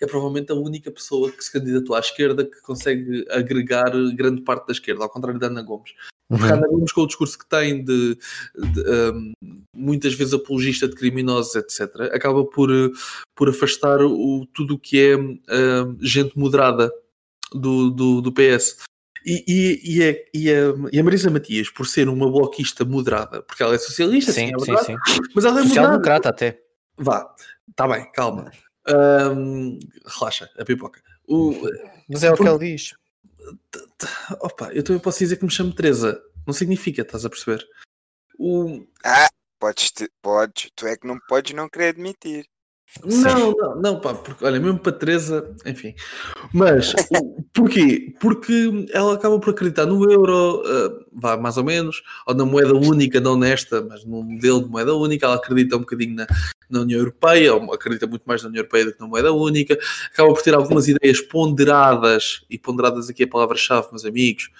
é 0.00 0.06
provavelmente 0.06 0.52
a 0.52 0.54
única 0.54 0.90
pessoa 0.90 1.30
que 1.32 1.42
se 1.42 1.52
candidatou 1.52 1.96
à 1.96 2.00
esquerda 2.00 2.44
que 2.44 2.60
consegue 2.62 3.26
agregar 3.30 3.90
grande 4.14 4.42
parte 4.42 4.66
da 4.66 4.72
esquerda, 4.72 5.04
ao 5.04 5.10
contrário 5.10 5.40
da 5.40 5.48
Ana 5.48 5.62
Gomes. 5.62 5.92
Uhum. 6.30 6.44
Ana 6.44 6.68
Gomes, 6.68 6.92
com 6.92 7.02
o 7.02 7.06
discurso 7.06 7.38
que 7.38 7.48
tem 7.48 7.84
de, 7.84 8.18
de, 8.56 8.80
um, 9.12 9.32
muitas 9.74 10.14
vezes 10.14 10.34
apologista 10.34 10.88
de 10.88 10.94
criminosos, 10.94 11.54
etc., 11.54 12.12
acaba 12.12 12.44
por, 12.44 12.68
por 13.34 13.48
afastar 13.48 14.02
o, 14.02 14.46
tudo 14.52 14.74
o 14.74 14.78
que 14.78 15.00
é 15.00 15.16
um, 15.16 15.38
gente 16.00 16.38
moderada 16.38 16.92
do, 17.52 17.90
do, 17.90 18.20
do 18.20 18.32
PS. 18.32 18.78
E, 19.28 19.44
e, 19.48 19.96
e, 19.96 20.04
a, 20.04 20.12
e, 20.32 20.50
a, 20.50 20.88
e 20.92 21.00
a 21.00 21.04
Marisa 21.04 21.28
Matias, 21.28 21.68
por 21.68 21.84
ser 21.84 22.08
uma 22.08 22.30
bloquista 22.30 22.84
moderada, 22.84 23.42
porque 23.42 23.60
ela 23.60 23.74
é 23.74 23.78
socialista, 23.78 24.30
sim, 24.30 24.46
Sim, 24.48 24.54
é 24.54 24.58
sim, 24.60 24.66
verdade, 24.66 24.86
sim. 24.86 24.96
mas 25.34 25.44
ela 25.44 25.54
é 25.60 25.64
moderada. 25.64 25.68
Social-democrata 25.68 26.28
até. 26.28 26.62
Vá, 26.96 27.34
está 27.68 27.88
bem, 27.88 28.10
calma. 28.12 28.52
Um, 28.88 29.80
relaxa, 30.06 30.48
a 30.56 30.64
pipoca. 30.64 31.02
O, 31.26 31.60
Mas 32.08 32.22
é 32.22 32.30
o 32.30 32.36
que 32.36 32.44
Por- 32.44 32.62
ele 32.62 32.72
diz. 32.76 32.94
opa, 34.40 34.70
eu 34.72 34.84
também 34.84 35.02
posso 35.02 35.18
dizer 35.18 35.36
que 35.36 35.44
me 35.44 35.50
chamo 35.50 35.74
Teresa. 35.74 36.22
Não 36.46 36.54
significa, 36.54 37.02
estás 37.02 37.24
a 37.24 37.28
perceber? 37.30 37.66
O, 38.38 38.86
Podes, 39.58 39.90
te- 39.90 40.10
podes, 40.22 40.70
tu 40.76 40.86
é 40.86 40.96
que 40.96 41.06
não 41.06 41.18
podes 41.28 41.52
não 41.52 41.68
querer 41.68 41.88
admitir. 41.88 42.46
Não, 43.04 43.52
não, 43.52 43.80
não, 43.80 44.00
pá, 44.00 44.14
porque 44.14 44.44
olha, 44.44 44.58
mesmo 44.58 44.78
para 44.78 44.92
Teresa, 44.92 45.54
enfim. 45.66 45.94
Mas 46.52 46.94
porquê? 47.52 48.14
Porque 48.20 48.86
ela 48.92 49.14
acaba 49.14 49.38
por 49.38 49.50
acreditar 49.50 49.86
no 49.86 50.10
euro, 50.10 50.62
ah, 50.64 51.04
vá 51.12 51.36
mais 51.36 51.56
ou 51.56 51.64
menos, 51.64 52.02
ou 52.26 52.34
na 52.34 52.44
moeda 52.44 52.74
única, 52.74 53.20
não 53.20 53.36
nesta, 53.36 53.82
mas 53.82 54.04
num 54.04 54.22
modelo 54.22 54.62
de 54.62 54.70
moeda 54.70 54.94
única. 54.94 55.26
Ela 55.26 55.36
acredita 55.36 55.76
um 55.76 55.80
bocadinho 55.80 56.14
na, 56.14 56.26
na 56.70 56.80
União 56.80 56.98
Europeia, 56.98 57.54
ou 57.54 57.72
acredita 57.72 58.06
muito 58.06 58.24
mais 58.24 58.42
na 58.42 58.48
União 58.48 58.60
Europeia 58.60 58.86
do 58.86 58.92
que 58.94 59.00
na 59.00 59.06
moeda 59.06 59.32
única. 59.32 59.78
Acaba 60.12 60.32
por 60.32 60.42
ter 60.42 60.54
algumas 60.54 60.88
ideias 60.88 61.20
ponderadas, 61.20 62.44
e 62.48 62.58
ponderadas 62.58 63.10
aqui 63.10 63.24
é 63.24 63.26
a 63.26 63.30
palavra-chave, 63.30 63.88
meus 63.90 64.04
amigos, 64.04 64.50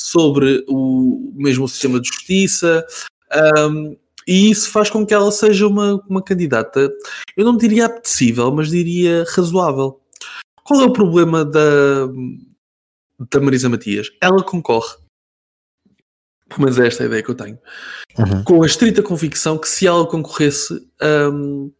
sobre 0.00 0.64
o 0.68 1.32
mesmo 1.34 1.68
sistema 1.68 2.00
de 2.00 2.08
justiça. 2.08 2.86
ahm, 3.30 3.96
e 4.26 4.50
isso 4.50 4.70
faz 4.70 4.90
com 4.90 5.04
que 5.04 5.14
ela 5.14 5.30
seja 5.30 5.66
uma, 5.66 6.02
uma 6.08 6.22
candidata 6.22 6.90
eu 7.36 7.44
não 7.44 7.56
diria 7.56 7.86
apetecível, 7.86 8.50
mas 8.52 8.68
diria 8.70 9.24
razoável. 9.28 10.00
Qual 10.62 10.80
é 10.80 10.84
o 10.84 10.92
problema 10.92 11.44
da, 11.44 12.06
da 13.30 13.40
Marisa 13.40 13.68
Matias? 13.68 14.10
Ela 14.20 14.42
concorre, 14.42 14.96
pelo 16.48 16.62
menos 16.62 16.78
é 16.78 16.86
esta 16.86 17.02
a 17.02 17.06
ideia 17.06 17.22
que 17.22 17.30
eu 17.30 17.34
tenho, 17.34 17.58
com 18.44 18.62
a 18.62 18.66
estrita 18.66 19.02
convicção 19.02 19.58
que 19.58 19.68
se 19.68 19.86
ela 19.86 20.06
concorresse, 20.06 20.74
hum, 21.32 21.72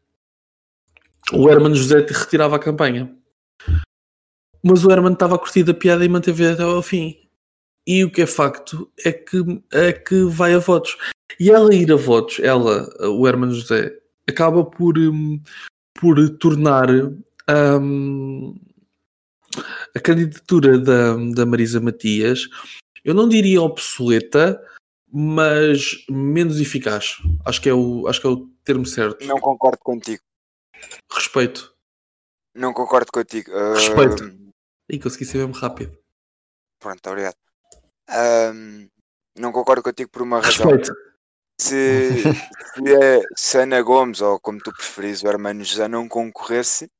o 1.32 1.48
Herman 1.48 1.74
José 1.74 2.02
te 2.02 2.12
retirava 2.12 2.56
a 2.56 2.60
campanha. 2.60 3.14
Mas 4.62 4.84
o 4.84 4.90
Herman 4.90 5.12
estava 5.12 5.36
a 5.36 5.38
curtir 5.38 5.62
da 5.62 5.74
piada 5.74 6.04
e 6.04 6.08
manteve 6.08 6.46
até 6.46 6.62
ao 6.62 6.82
fim. 6.82 7.16
E 7.86 8.02
o 8.02 8.10
que 8.10 8.22
é 8.22 8.26
facto 8.26 8.90
é 9.04 9.12
que, 9.12 9.36
é 9.70 9.92
que 9.92 10.24
vai 10.24 10.54
a 10.54 10.58
votos. 10.58 10.96
E 11.38 11.50
ela 11.50 11.74
ir 11.74 11.90
a 11.92 11.96
votos, 11.96 12.38
ela, 12.40 12.88
o 13.08 13.26
Herman 13.26 13.50
José, 13.50 13.92
acaba 14.28 14.64
por, 14.64 14.96
hum, 14.98 15.40
por 15.94 16.16
tornar 16.38 16.88
hum, 17.80 18.54
a 19.94 20.00
candidatura 20.00 20.78
da, 20.78 21.16
da 21.34 21.46
Marisa 21.46 21.80
Matias, 21.80 22.48
eu 23.04 23.14
não 23.14 23.28
diria 23.28 23.62
obsoleta, 23.62 24.60
mas 25.12 26.04
menos 26.08 26.60
eficaz. 26.60 27.18
Acho 27.44 27.60
que 27.60 27.68
é 27.68 27.74
o, 27.74 28.08
acho 28.08 28.20
que 28.20 28.26
é 28.26 28.30
o 28.30 28.48
termo 28.64 28.86
certo. 28.86 29.24
Não 29.26 29.38
concordo 29.38 29.78
contigo. 29.78 30.22
Respeito. 31.12 31.74
Não 32.54 32.72
concordo 32.72 33.12
contigo. 33.12 33.50
Ah, 33.52 33.74
Respeito. 33.74 34.52
E 34.88 34.98
consegui 34.98 35.24
ser 35.24 35.38
mesmo 35.38 35.54
rápido. 35.54 35.96
Pronto, 36.78 37.06
obrigado. 37.08 37.36
Ahm, 38.08 38.88
não 39.38 39.52
concordo 39.52 39.82
contigo 39.82 40.10
por 40.10 40.22
uma 40.22 40.40
razão. 40.40 40.66
Respeito. 40.66 41.13
Se, 41.60 42.22
se, 42.22 42.94
a, 42.96 43.20
se 43.36 43.58
a 43.58 43.62
Ana 43.62 43.80
Gomes, 43.82 44.20
ou 44.20 44.38
como 44.40 44.58
tu 44.58 44.72
preferis, 44.72 45.22
o 45.22 45.28
Hermano 45.28 45.62
José 45.64 45.86
não 45.88 46.08
concorresse, 46.08 46.90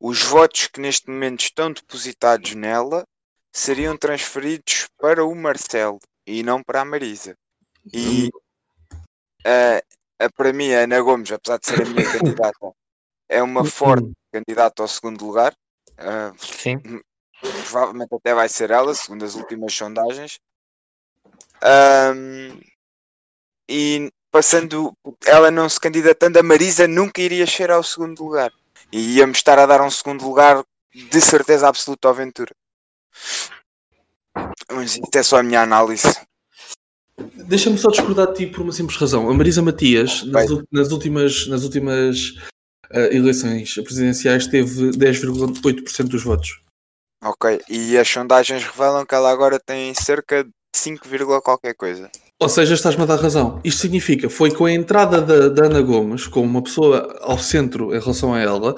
os 0.00 0.22
votos 0.22 0.66
que 0.66 0.80
neste 0.80 1.08
momento 1.08 1.40
estão 1.40 1.72
depositados 1.72 2.54
nela 2.54 3.06
seriam 3.52 3.96
transferidos 3.96 4.88
para 4.98 5.24
o 5.24 5.34
Marcelo 5.34 5.98
e 6.26 6.42
não 6.42 6.62
para 6.62 6.80
a 6.80 6.84
Marisa. 6.84 7.36
E 7.92 8.30
ah, 9.44 9.80
a- 10.18 10.30
para 10.30 10.52
mim, 10.52 10.72
a 10.72 10.80
Ana 10.80 11.00
Gomes, 11.00 11.30
apesar 11.30 11.58
de 11.58 11.66
ser 11.66 11.82
a 11.82 11.84
minha 11.84 12.04
candidata, 12.10 12.72
é 13.28 13.42
uma 13.42 13.64
forte 13.64 14.10
candidata 14.32 14.82
ao 14.82 14.88
segundo 14.88 15.24
lugar. 15.24 15.54
Ah, 15.98 16.32
Sim. 16.38 16.80
provavelmente 17.40 18.14
até 18.14 18.34
vai 18.34 18.48
ser 18.48 18.70
ela, 18.70 18.94
segundo 18.94 19.24
as 19.24 19.34
últimas 19.34 19.72
sondagens. 19.74 20.38
Ahm, 21.62 22.60
e 23.68 24.12
passando, 24.30 24.96
ela 25.24 25.50
não 25.50 25.68
se 25.68 25.78
candidatando, 25.78 26.38
a 26.38 26.42
Marisa 26.42 26.88
nunca 26.88 27.20
iria 27.20 27.46
chegar 27.46 27.74
ao 27.74 27.82
segundo 27.82 28.22
lugar. 28.24 28.52
E 28.90 29.16
íamos 29.16 29.38
estar 29.38 29.58
a 29.58 29.66
dar 29.66 29.80
um 29.80 29.90
segundo 29.90 30.24
lugar 30.24 30.64
de 30.94 31.20
certeza 31.20 31.68
absoluta 31.68 32.08
ao 32.08 32.14
Ventura. 32.14 32.54
Mas 34.70 34.96
isto 34.96 35.16
é 35.16 35.22
só 35.22 35.38
a 35.38 35.42
minha 35.42 35.62
análise. 35.62 36.08
Deixa-me 37.46 37.78
só 37.78 37.90
discordar 37.90 38.28
de 38.28 38.38
ti 38.38 38.46
por 38.46 38.62
uma 38.62 38.72
simples 38.72 38.98
razão. 38.98 39.28
A 39.28 39.34
Marisa 39.34 39.62
Matias, 39.62 40.24
nas, 40.24 40.46
nas 40.70 40.90
últimas, 40.90 41.46
nas 41.46 41.62
últimas 41.62 42.34
ah, 42.90 43.00
eleições 43.10 43.74
presidenciais, 43.74 44.46
teve 44.46 44.90
10,8% 44.90 46.08
dos 46.08 46.24
votos. 46.24 46.62
Ok, 47.22 47.60
e 47.68 47.96
as 47.96 48.08
sondagens 48.08 48.64
revelam 48.64 49.06
que 49.06 49.14
ela 49.14 49.30
agora 49.30 49.60
tem 49.60 49.94
cerca 49.94 50.42
de 50.42 50.50
5, 50.74 51.08
vírgula 51.08 51.40
qualquer 51.40 51.74
coisa. 51.74 52.10
Ou 52.42 52.48
seja, 52.48 52.74
estás-me 52.74 53.02
a 53.02 53.06
dar 53.06 53.16
razão. 53.20 53.60
Isto 53.64 53.80
significa, 53.82 54.28
foi 54.28 54.50
com 54.50 54.64
a 54.66 54.72
entrada 54.72 55.20
da, 55.20 55.48
da 55.48 55.66
Ana 55.66 55.80
Gomes, 55.80 56.26
como 56.26 56.46
uma 56.46 56.62
pessoa 56.62 57.18
ao 57.22 57.38
centro 57.38 57.94
em 57.94 58.00
relação 58.00 58.34
a 58.34 58.40
ela, 58.40 58.74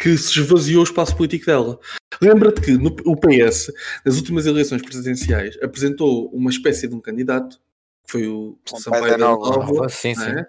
que 0.00 0.16
se 0.18 0.40
esvaziou 0.40 0.80
o 0.80 0.84
espaço 0.84 1.14
político 1.16 1.46
dela. 1.46 1.78
Lembra-te 2.20 2.60
que 2.60 2.72
no, 2.72 2.94
o 3.04 3.16
PS, 3.16 3.70
nas 4.04 4.16
últimas 4.16 4.46
eleições 4.46 4.82
presidenciais, 4.82 5.56
apresentou 5.62 6.28
uma 6.32 6.50
espécie 6.50 6.88
de 6.88 6.94
um 6.94 7.00
candidato, 7.00 7.56
que 8.04 8.10
foi 8.12 8.26
o 8.26 8.58
Sampaio 8.66 8.82
Sampaio 9.04 9.10
da 9.12 9.18
Nova. 9.18 9.56
Nova, 9.58 9.88
Sim, 9.88 10.14
sim. 10.14 10.20
né? 10.32 10.44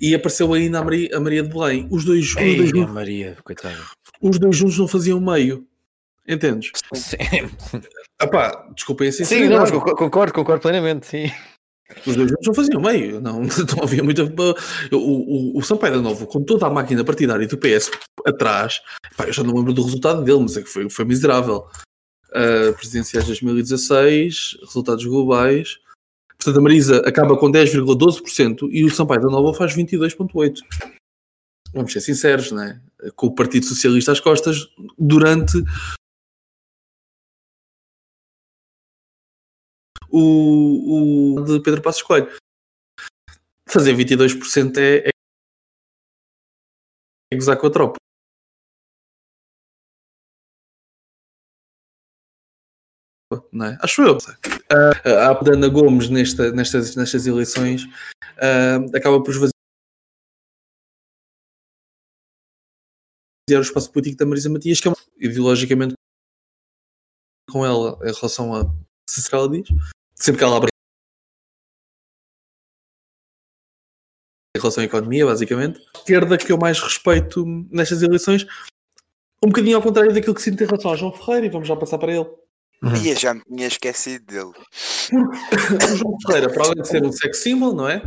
e 0.00 0.14
apareceu 0.14 0.52
ainda 0.54 0.78
a 0.78 0.84
Maria, 0.84 1.16
a 1.16 1.20
Maria 1.20 1.42
de 1.42 1.48
Belém. 1.48 1.88
Os 1.90 2.04
dois, 2.04 2.30
os, 2.30 2.36
Ei, 2.36 2.56
dois, 2.56 2.70
juntos- 2.70 2.94
Maria, 2.94 3.36
coitada. 3.42 3.76
os 4.20 4.38
dois 4.38 4.56
juntos 4.56 4.78
não 4.78 4.86
faziam 4.86 5.18
meio. 5.20 5.66
Entendes? 6.28 6.70
Sim, 6.94 7.16
Epá, 8.20 8.68
desculpem 8.76 9.08
a 9.08 9.12
sim 9.12 9.22
não, 9.22 9.26
sinceridade. 9.28 9.60
mas 9.62 9.70
concordo, 9.72 9.96
concordo, 9.98 10.32
concordo 10.32 10.62
plenamente, 10.62 11.06
sim. 11.06 11.28
Os 12.06 12.16
dois 12.16 12.32
não 12.44 12.54
faziam 12.54 12.80
meio, 12.80 13.20
não, 13.20 13.42
não 13.76 13.82
havia 13.82 14.02
muita. 14.02 14.24
O, 14.92 14.96
o, 14.96 15.58
o 15.58 15.62
Sampaio 15.62 15.94
da 15.94 16.02
Novo, 16.02 16.26
com 16.26 16.42
toda 16.42 16.66
a 16.66 16.70
máquina 16.70 17.04
partidária 17.04 17.46
do 17.46 17.58
PS 17.58 17.90
atrás, 18.26 18.80
pá, 19.16 19.24
eu 19.26 19.32
já 19.32 19.42
não 19.42 19.54
lembro 19.54 19.72
do 19.72 19.82
resultado 19.82 20.22
dele, 20.22 20.40
mas 20.40 20.56
é 20.56 20.62
que 20.62 20.68
foi, 20.68 20.88
foi 20.88 21.04
miserável. 21.04 21.66
Uh, 22.30 22.72
presidenciais 22.78 23.26
de 23.26 23.32
2016, 23.32 24.56
resultados 24.62 25.04
globais. 25.04 25.78
Portanto, 26.38 26.58
a 26.58 26.62
Marisa 26.62 26.98
acaba 27.06 27.36
com 27.36 27.52
10,12% 27.52 28.68
e 28.70 28.84
o 28.84 28.90
Sampaio 28.90 29.20
da 29.20 29.28
Nova 29.28 29.52
faz 29.52 29.76
22,8%. 29.76 30.60
Vamos 31.74 31.92
ser 31.92 32.00
sinceros, 32.00 32.50
né? 32.52 32.80
Com 33.16 33.26
o 33.26 33.34
Partido 33.34 33.66
Socialista 33.66 34.12
às 34.12 34.20
costas 34.20 34.66
durante 34.98 35.62
o, 40.12 41.36
o 41.36 41.44
de 41.44 41.60
Pedro 41.62 41.82
Passos 41.82 42.02
Coelho. 42.02 42.30
Fazer 43.66 43.94
22% 43.94 44.76
é, 44.76 45.08
é 47.32 47.36
gozar 47.36 47.56
com 47.58 47.66
a 47.66 47.70
tropa. 47.70 47.96
É? 53.34 53.78
Acho 53.80 54.02
eu. 54.02 54.18
Ah, 54.70 55.30
a 55.30 55.50
Ana 55.50 55.68
Gomes 55.68 56.10
nesta, 56.10 56.52
nestas, 56.52 56.94
nestas 56.94 57.26
eleições 57.26 57.84
ah, 58.36 58.76
acaba 58.94 59.22
por 59.22 59.30
esvaziar 59.30 59.52
o 63.58 63.60
espaço 63.60 63.90
político 63.90 64.18
da 64.18 64.26
Marisa 64.26 64.50
Matias, 64.50 64.80
que 64.80 64.88
é 64.88 64.92
ideologicamente 65.18 65.94
com 67.50 67.64
ela 67.64 67.98
em 68.02 68.12
relação 68.12 68.54
a 68.54 68.64
se 69.08 69.34
ela 69.34 69.48
diz, 69.48 69.68
sempre 70.22 70.38
que 70.38 70.44
ela 70.44 70.56
abre 70.56 70.68
em 74.56 74.60
relação 74.60 74.82
à 74.82 74.86
economia, 74.86 75.26
basicamente. 75.26 75.80
A 75.94 75.98
esquerda 75.98 76.38
que 76.38 76.52
eu 76.52 76.58
mais 76.58 76.78
respeito 76.80 77.44
nestas 77.70 78.02
eleições, 78.02 78.46
um 79.44 79.48
bocadinho 79.48 79.76
ao 79.76 79.82
contrário 79.82 80.12
daquilo 80.12 80.34
que 80.34 80.42
sinto 80.42 80.62
em 80.62 80.66
relação 80.66 80.90
ao 80.90 80.96
João 80.96 81.12
Ferreira, 81.12 81.46
e 81.46 81.50
vamos 81.50 81.66
já 81.66 81.74
passar 81.76 81.98
para 81.98 82.12
ele. 82.12 82.30
E 83.02 83.08
eu 83.10 83.16
já 83.16 83.32
me 83.34 83.42
tinha 83.44 83.66
esquecido 83.66 84.24
dele. 84.26 84.52
O 85.92 85.96
João 85.96 86.16
Ferreira, 86.26 86.52
para 86.52 86.64
além 86.64 86.82
de 86.82 86.88
ser 86.88 87.04
um 87.04 87.12
sex 87.12 87.38
symbol, 87.38 87.74
não 87.74 87.88
é? 87.88 88.02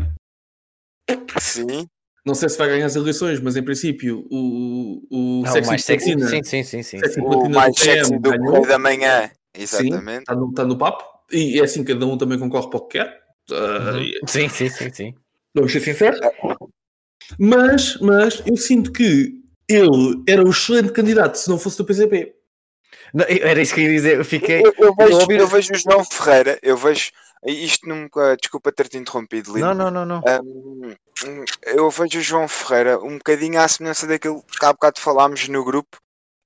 Sim. 1.39 1.87
Não 2.25 2.33
sei 2.35 2.49
se 2.49 2.57
vai 2.57 2.67
ganhar 2.69 2.85
as 2.87 2.95
eleições, 2.95 3.39
mas 3.39 3.55
em 3.55 3.63
princípio 3.63 4.25
o, 4.31 5.01
o 5.11 5.41
Não, 5.43 5.51
sexy 5.51 5.67
mais 5.67 5.83
sexy. 5.83 6.11
platina- 6.13 6.29
Sim, 6.29 6.43
sim, 6.43 6.63
sim, 6.63 6.83
sim. 6.83 6.99
sexy 6.99 7.13
sim. 7.15 7.21
O 7.21 7.49
mais 7.49 7.75
do 7.75 7.81
PM 7.81 7.97
sexy 8.05 8.19
do 8.19 8.29
ganhou. 8.31 8.45
Correio 8.47 8.67
da 8.67 8.79
Manhã. 8.79 9.29
Sim, 9.55 9.61
Exatamente. 9.61 10.19
está 10.21 10.35
no, 10.35 10.53
tá 10.53 10.65
no 10.65 10.77
papo. 10.77 11.14
E 11.31 11.59
é 11.59 11.63
assim, 11.63 11.83
cada 11.83 12.05
um 12.05 12.17
também 12.17 12.37
concorre 12.39 12.69
para 12.69 12.77
o 12.79 12.87
que 12.87 12.97
quer. 12.97 13.21
E- 14.01 14.19
Sim, 14.27 14.49
sim, 14.49 14.69
sim, 14.69 14.93
sim. 14.93 15.15
Vamos 15.55 15.71
ser 15.71 15.79
sinceros. 15.79 16.19
Mas, 17.39 17.97
mas 17.99 18.43
eu 18.45 18.55
sinto 18.57 18.91
que 18.91 19.41
ele 19.67 20.23
era 20.27 20.43
o 20.43 20.49
excelente 20.49 20.91
candidato 20.91 21.35
se 21.37 21.49
não 21.49 21.57
fosse 21.57 21.77
do 21.77 21.85
PCP. 21.85 22.35
Não, 23.13 23.25
eu- 23.25 23.47
era 23.47 23.61
isso 23.61 23.73
que 23.73 23.81
eu 23.81 23.85
ia 23.85 23.91
dizer. 23.91 24.17
Eu 24.17 24.25
fiquei. 24.25 24.61
Eu, 24.65 24.73
eu 24.77 24.95
vejo, 24.95 25.17
ouvi- 25.21 25.37
eu 25.37 25.47
vejo 25.47 25.73
o 25.73 25.77
João 25.77 26.03
Ferreira, 26.03 26.59
eu 26.61 26.77
vejo. 26.77 27.11
Isto 27.45 27.87
nunca. 27.87 28.35
Desculpa 28.37 28.71
ter-te 28.71 28.97
interrompido, 28.97 29.53
Lino. 29.55 29.73
Não, 29.73 29.89
não, 29.91 30.05
não, 30.05 30.23
não. 30.23 30.23
Hum, 31.25 31.45
eu 31.65 31.89
vejo 31.89 32.19
o 32.19 32.21
João 32.21 32.47
Ferreira 32.47 32.99
um 32.99 33.17
bocadinho 33.17 33.59
à 33.59 33.67
semelhança 33.67 34.05
daquilo 34.05 34.43
que 34.43 34.65
há 34.65 34.73
bocado 34.73 34.99
falámos 34.99 35.47
no 35.47 35.63
grupo, 35.63 35.97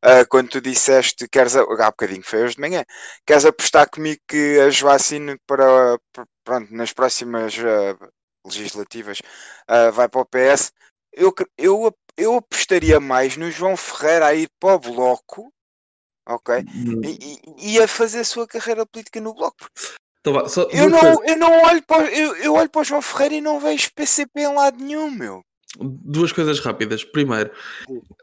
ah, 0.02 0.26
quando 0.26 0.50
tu 0.50 0.62
disseste, 0.62 1.28
queres, 1.28 1.56
a- 1.56 1.62
há 1.64 1.92
bocadinho, 1.92 2.24
foi 2.24 2.44
hoje 2.44 2.56
de 2.56 2.62
manhã, 2.62 2.84
queres 3.26 3.46
apostar 3.46 3.90
comigo 3.90 4.22
que 4.28 4.60
a 4.60 4.70
Joacine 4.70 5.38
para, 5.48 5.98
para- 6.14 6.26
pronto, 6.44 6.74
nas 6.74 6.94
próximas 6.94 7.56
ah, 7.60 8.10
legislativas 8.46 9.22
ah, 9.68 9.92
vai 9.92 10.08
para 10.10 10.22
o 10.22 10.26
PS, 10.26 10.72
eu, 11.14 11.34
eu, 11.58 11.96
eu 12.18 12.36
apostaria 12.36 13.00
mais 13.00 13.36
no 13.38 13.50
João 13.52 13.76
Ferreira 13.76 14.28
a 14.28 14.36
ir 14.36 14.50
para 14.60 14.76
o 14.76 14.80
Bloco, 14.80 15.52
ok? 16.28 16.64
E, 17.04 17.10
e- 17.10 17.76
e 17.76 17.82
a 17.82 17.88
fazer 17.88 18.20
a 18.20 18.26
sua 18.26 18.48
carreira 18.48 18.86
política 18.86 19.20
no 19.20 19.34
Bloco. 19.34 19.68
Então, 20.32 20.48
só 20.48 20.70
Eu 20.72 20.90
não, 20.90 21.26
eu 21.26 21.38
não 21.38 21.64
olho 21.64 21.84
para, 21.84 22.12
eu, 22.12 22.36
eu 22.38 22.54
olho 22.54 22.70
para 22.70 22.82
o 22.82 22.84
João 22.84 23.02
Ferreira 23.02 23.36
e 23.36 23.42
não 23.42 23.60
vejo 23.60 23.92
PCP 23.94 24.42
em 24.42 24.54
lado 24.54 24.78
nenhum, 24.84 25.10
meu. 25.10 25.44
Duas 25.78 26.32
coisas 26.32 26.60
rápidas. 26.60 27.04
Primeiro, 27.04 27.52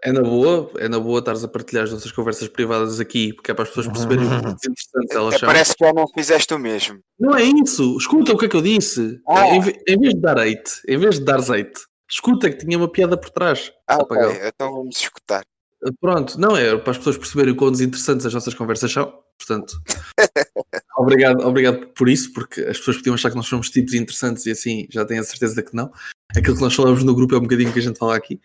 é 0.02 0.12
na 0.12 0.22
boa, 0.22 0.70
é 0.78 0.88
na 0.88 0.98
boa 0.98 1.20
estares 1.20 1.44
a 1.44 1.48
partilhar 1.48 1.84
as 1.84 1.92
nossas 1.92 2.10
conversas 2.12 2.48
privadas 2.48 2.98
aqui, 3.00 3.32
porque 3.32 3.50
é 3.50 3.54
para 3.54 3.62
as 3.64 3.68
pessoas 3.68 3.86
perceberem 3.88 4.26
o 4.26 4.28
que 4.30 4.68
interessantes 4.68 5.10
elas 5.10 5.34
É, 5.34 5.38
são. 5.38 5.46
parece 5.46 5.76
que 5.76 5.84
já 5.84 5.92
não 5.92 6.06
fizeste 6.08 6.54
o 6.54 6.58
mesmo. 6.58 6.98
Não 7.18 7.34
é 7.36 7.42
isso. 7.44 7.96
Escuta 7.98 8.32
o 8.32 8.38
que 8.38 8.46
é 8.46 8.48
que 8.48 8.56
eu 8.56 8.62
disse. 8.62 9.20
Ah. 9.28 9.46
Em, 9.48 9.60
em 9.86 9.98
vez 9.98 10.14
de 10.14 10.20
dar 10.20 10.38
hate, 10.38 10.72
em 10.88 10.98
vez 10.98 11.18
de 11.18 11.24
dar 11.24 11.38
hate, 11.40 11.80
escuta 12.10 12.50
que 12.50 12.58
tinha 12.58 12.76
uma 12.76 12.90
piada 12.90 13.16
por 13.16 13.30
trás. 13.30 13.72
Ah, 13.86 13.98
ok, 13.98 14.18
então 14.46 14.72
vamos 14.72 14.96
escutar. 15.00 15.44
Pronto, 16.00 16.40
não 16.40 16.56
é 16.56 16.76
para 16.76 16.90
as 16.90 16.98
pessoas 16.98 17.16
perceberem 17.18 17.52
o 17.52 17.56
quão 17.56 17.70
desinteressantes 17.70 18.26
as 18.26 18.34
nossas 18.34 18.54
conversas 18.54 18.90
são. 18.90 19.12
Portanto, 19.38 19.74
obrigado, 21.06 21.40
obrigado 21.46 21.86
por 21.88 22.08
isso, 22.08 22.32
porque 22.32 22.60
as 22.62 22.78
pessoas 22.78 22.96
podiam 22.98 23.14
achar 23.14 23.30
que 23.30 23.36
nós 23.36 23.46
somos 23.46 23.70
tipos 23.70 23.94
interessantes 23.94 24.44
e 24.46 24.50
assim 24.50 24.86
já 24.90 25.04
tenho 25.04 25.20
a 25.20 25.24
certeza 25.24 25.54
de 25.54 25.62
que 25.62 25.74
não. 25.74 25.90
Aquilo 26.36 26.56
que 26.56 26.62
nós 26.62 26.74
falamos 26.74 27.02
no 27.04 27.14
grupo 27.14 27.34
é 27.34 27.38
um 27.38 27.42
bocadinho 27.42 27.72
que 27.72 27.78
a 27.78 27.82
gente 27.82 27.98
fala 27.98 28.16
aqui. 28.16 28.40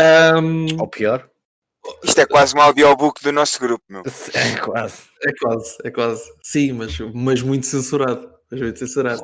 Ahm, 0.00 0.66
Ou 0.78 0.88
pior. 0.88 1.28
Isto 2.02 2.20
é 2.20 2.26
quase 2.26 2.56
um 2.56 2.60
audiobook 2.60 3.22
do 3.22 3.32
nosso 3.32 3.60
grupo, 3.60 3.84
meu. 3.88 4.02
É 4.34 4.56
quase. 4.58 5.02
é 5.24 5.32
quase, 5.40 5.76
é 5.84 5.90
quase. 5.90 6.22
Sim, 6.42 6.72
mas, 6.72 6.98
mas 7.14 7.42
muito 7.42 7.66
censurado. 7.66 8.34
Mas 8.50 8.60
muito 8.60 8.78
censurado. 8.78 9.22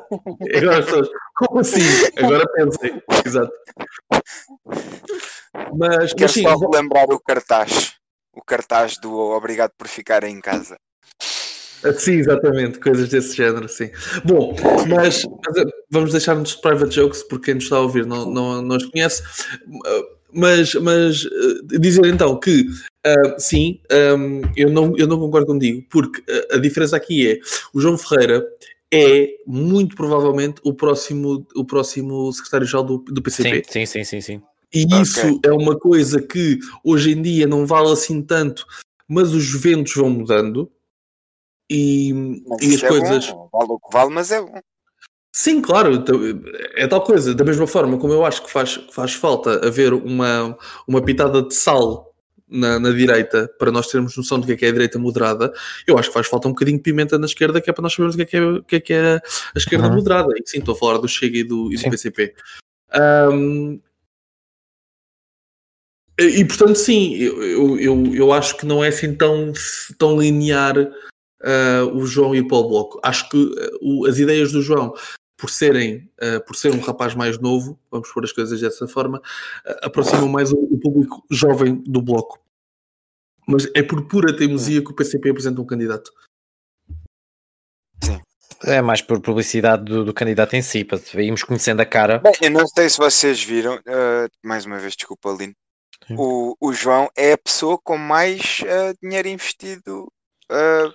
Agora 0.56 0.78
as 0.78 0.84
pessoas, 0.84 1.08
como 1.36 1.60
assim? 1.60 1.80
Agora 2.16 2.44
pensem. 2.54 3.02
Exato. 3.24 3.52
Mas, 5.54 5.72
mas 5.78 6.14
Quero 6.14 6.32
sim, 6.32 6.42
só 6.42 6.56
relembrar 6.56 7.06
o 7.08 7.20
cartaz. 7.20 7.94
O 8.34 8.42
cartaz 8.42 8.96
do 8.98 9.12
Obrigado 9.12 9.72
por 9.76 9.86
ficarem 9.86 10.34
em 10.34 10.40
casa. 10.40 10.76
Sim, 11.98 12.12
exatamente, 12.12 12.78
coisas 12.78 13.08
desse 13.08 13.36
género, 13.36 13.68
sim. 13.68 13.90
Bom, 14.24 14.54
mas, 14.88 15.24
mas, 15.24 15.56
eh, 15.56 15.64
vamos 15.90 16.12
deixar-nos 16.12 16.50
de 16.50 16.60
private 16.60 16.94
jokes 16.94 17.22
porque 17.22 17.46
quem 17.46 17.54
nos 17.54 17.64
está 17.64 17.76
a 17.76 17.80
ouvir 17.80 18.06
não, 18.06 18.30
não, 18.30 18.62
não 18.62 18.76
os 18.76 18.86
conhece. 18.86 19.22
Uh, 19.68 20.22
Mas, 20.34 20.74
mas 20.76 21.24
uh, 21.26 21.78
dizer 21.78 22.06
então 22.06 22.40
que 22.40 22.62
uh, 22.62 23.34
sim, 23.38 23.80
um, 24.18 24.40
eu, 24.56 24.70
não, 24.70 24.96
eu 24.96 25.06
não 25.06 25.18
concordo 25.18 25.46
contigo, 25.46 25.84
porque 25.90 26.22
a, 26.50 26.56
a 26.56 26.58
diferença 26.58 26.96
aqui 26.96 27.30
é 27.30 27.38
o 27.74 27.78
João 27.78 27.98
Ferreira 27.98 28.42
é 28.90 29.28
muito 29.46 29.94
provavelmente 29.94 30.60
o 30.64 30.72
próximo, 30.72 31.46
o 31.54 31.64
próximo 31.66 32.32
secretário-geral 32.32 32.82
do, 32.82 32.98
do 32.98 33.20
PCP. 33.20 33.62
Sim, 33.68 33.84
sim, 33.84 33.86
sim, 33.86 34.04
sim, 34.04 34.20
sim. 34.20 34.42
E 34.72 34.84
Ok. 34.86 35.02
isso 35.02 35.40
é 35.44 35.52
uma 35.52 35.78
coisa 35.78 36.22
que 36.22 36.58
hoje 36.82 37.12
em 37.12 37.20
dia 37.20 37.46
não 37.46 37.66
vale 37.66 37.92
assim 37.92 38.22
tanto, 38.22 38.64
mas 39.06 39.34
os 39.34 39.52
ventos 39.52 39.94
vão 39.94 40.08
mudando 40.08 40.70
e, 41.72 42.42
Mas 42.46 42.62
e 42.62 42.74
as 42.74 42.82
é 42.82 42.88
coisas. 42.88 43.26
bom. 43.28 43.48
Vale 43.52 43.72
o 43.72 43.78
que 43.78 43.92
vale, 43.92 44.10
mas 44.10 44.30
é 44.30 44.40
bom. 44.40 44.60
Sim, 45.34 45.62
claro, 45.62 46.04
é 46.74 46.86
tal 46.86 47.02
coisa. 47.02 47.34
Da 47.34 47.44
mesma 47.44 47.66
forma 47.66 47.96
como 47.98 48.12
eu 48.12 48.24
acho 48.24 48.42
que 48.42 48.50
faz, 48.50 48.74
faz 48.92 49.14
falta 49.14 49.66
haver 49.66 49.94
uma, 49.94 50.56
uma 50.86 51.02
pitada 51.02 51.42
de 51.42 51.54
sal 51.54 52.14
na, 52.46 52.78
na 52.78 52.90
direita 52.90 53.50
para 53.58 53.72
nós 53.72 53.86
termos 53.86 54.14
noção 54.14 54.38
do 54.38 54.46
que 54.46 54.52
é 54.52 54.56
que 54.56 54.66
é 54.66 54.68
a 54.68 54.72
direita 54.72 54.98
moderada, 54.98 55.50
eu 55.86 55.96
acho 55.96 56.10
que 56.10 56.14
faz 56.14 56.26
falta 56.26 56.48
um 56.48 56.50
bocadinho 56.50 56.76
de 56.76 56.82
pimenta 56.82 57.18
na 57.18 57.24
esquerda 57.24 57.62
que 57.62 57.70
é 57.70 57.72
para 57.72 57.82
nós 57.82 57.94
sabermos 57.94 58.14
o 58.14 58.18
que 58.18 58.24
é 58.24 58.26
que 58.26 58.36
é, 58.36 58.60
que 58.68 58.76
é, 58.76 58.80
que 58.80 58.92
é 58.92 59.14
a 59.14 59.58
esquerda 59.58 59.88
Uhum. 59.88 59.94
moderada. 59.94 60.34
E 60.36 60.42
sim, 60.46 60.58
estou 60.58 60.74
a 60.74 60.78
falar 60.78 60.98
do 60.98 61.08
Chega 61.08 61.38
e 61.38 61.44
do, 61.44 61.72
e 61.72 61.76
do. 61.76 61.90
PCP. 61.90 62.34
Ahm, 62.90 63.80
e, 66.20 66.40
e, 66.40 66.44
portanto, 66.44 66.76
sim, 66.76 67.14
eu, 67.14 67.42
eu, 67.42 67.80
eu, 67.80 68.14
eu 68.14 68.32
acho 68.34 68.58
que 68.58 68.66
não 68.66 68.84
é 68.84 68.88
assim 68.88 69.14
tão, 69.14 69.50
tão 69.98 70.20
linear 70.20 70.74
ah, 71.44 71.84
o 71.92 72.06
João 72.06 72.32
para 72.46 72.56
o 72.56 72.68
bloco. 72.68 73.00
Acho 73.02 73.28
que 73.28 73.54
ah, 73.58 73.70
o- 73.80 74.06
as 74.06 74.18
ideias 74.18 74.52
do 74.52 74.62
João, 74.62 74.94
por 75.36 75.50
serem, 75.50 76.10
ah, 76.20 76.40
por 76.40 76.56
ser 76.56 76.72
um 76.72 76.80
rapaz 76.80 77.14
mais 77.14 77.38
novo, 77.38 77.78
vamos 77.90 78.10
pôr 78.12 78.24
as 78.24 78.32
coisas 78.32 78.60
dessa 78.60 78.86
forma, 78.86 79.20
aproximam 79.82 80.28
mais 80.28 80.52
o, 80.52 80.56
o 80.56 80.78
público 80.78 81.24
jovem 81.30 81.82
do 81.86 82.00
bloco. 82.02 82.40
Mas 83.46 83.68
é 83.74 83.82
por 83.82 84.06
pura 84.06 84.36
teimosia 84.36 84.82
que 84.82 84.90
o 84.90 84.94
PCP 84.94 85.30
apresenta 85.30 85.60
um 85.60 85.66
candidato. 85.66 86.12
É 88.64 88.80
mais 88.80 89.02
por 89.02 89.20
publicidade 89.20 89.84
do, 89.84 90.04
do 90.04 90.14
candidato 90.14 90.54
em 90.54 90.62
si, 90.62 90.84
para 90.84 90.98
irmos 91.20 91.42
conhecendo 91.42 91.80
a 91.80 91.86
cara. 91.86 92.18
Bem, 92.18 92.32
eu 92.42 92.50
não 92.50 92.66
sei 92.68 92.88
se 92.88 92.96
vocês 92.96 93.42
viram, 93.42 93.76
uh, 93.76 94.28
mais 94.44 94.64
uma 94.64 94.78
vez, 94.78 94.94
desculpa, 94.94 95.30
Lino. 95.30 95.54
O, 96.10 96.56
o 96.60 96.72
João 96.72 97.08
é 97.16 97.32
a 97.32 97.38
pessoa 97.38 97.78
com 97.82 97.96
mais 97.96 98.60
uh, 98.60 98.96
dinheiro 99.02 99.28
investido 99.28 100.06
uh, 100.50 100.92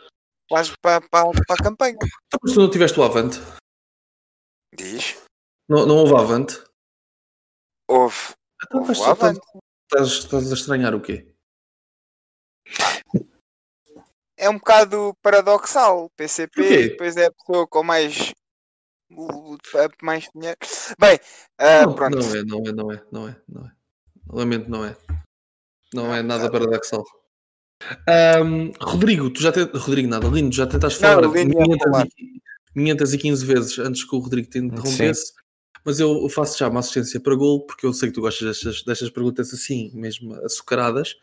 quase 0.50 0.74
para, 0.82 1.02
para, 1.10 1.32
para 1.32 1.56
a 1.56 1.64
campanha. 1.64 1.96
Então, 1.96 2.40
mas 2.42 2.54
tu 2.54 2.60
não 2.60 2.70
tiveste 2.70 3.00
o 3.00 3.04
Avante? 3.04 3.40
Diz. 4.76 5.18
Não, 5.70 5.86
não 5.86 5.98
houve 5.98 6.16
Avante? 6.16 6.64
Houve. 7.90 8.36
Então, 8.66 8.82
houve 8.82 8.94
estás, 8.94 9.10
Avante. 9.10 9.42
estás, 9.92 10.08
estás 10.08 10.52
a 10.52 10.56
estranhar 10.56 10.96
o 10.96 11.02
quê? 11.02 11.34
É 14.38 14.50
um 14.50 14.58
bocado 14.58 15.16
paradoxal. 15.22 16.10
PCP 16.12 16.90
depois 16.90 17.18
é 17.18 17.26
a 17.26 17.32
pessoa 17.32 17.68
com 17.68 17.84
mais. 17.84 18.34
mais 20.02 20.30
dinheiro. 20.34 20.58
Bem, 21.00 21.16
uh, 21.60 21.88
não, 21.88 21.96
pronto. 21.96 22.18
não 22.18 22.36
é, 22.36 22.44
não 22.44 22.60
é, 22.60 22.72
não 22.72 22.92
é, 22.92 23.06
não 23.12 23.28
é, 23.28 23.42
não 23.48 23.66
é. 23.66 23.72
Lamento, 24.30 24.70
não 24.70 24.86
é. 24.86 24.98
Não 25.94 26.14
é 26.14 26.22
nada 26.22 26.46
tá. 26.46 26.52
paradoxal. 26.52 27.04
Ahm, 28.08 28.72
Rodrigo, 28.82 29.30
tu 29.30 29.42
já 29.42 29.52
te... 29.52 29.62
Rodrigo 29.64 30.08
nada, 30.10 30.28
Lindo, 30.28 30.54
já 30.56 30.66
tentaste 30.66 31.02
Não, 31.02 31.10
falar 31.16 31.28
o 31.30 31.34
Lindo 31.34 31.54
ia 31.54 31.64
500 31.66 31.84
falar. 31.92 32.08
e- 32.18 32.42
515 32.74 33.46
vezes 33.46 33.80
antes 33.80 34.04
que 34.04 34.16
o 34.16 34.20
Rodrigo 34.20 34.50
te 34.50 34.60
interrompesse, 34.60 35.34
mas 35.84 36.00
eu 36.00 36.28
faço 36.30 36.58
já 36.60 36.68
uma 36.70 36.80
assistência 36.80 37.20
para 37.20 37.34
gol, 37.36 37.66
porque 37.66 37.86
eu 37.86 37.94
sei 37.94 38.10
que 38.10 38.16
tu 38.16 38.22
gostas 38.22 38.48
destas, 38.48 38.84
destas 38.84 39.10
perguntas 39.10 39.52
assim, 39.54 39.92
mesmo 39.96 40.34
açucaradas. 40.46 41.16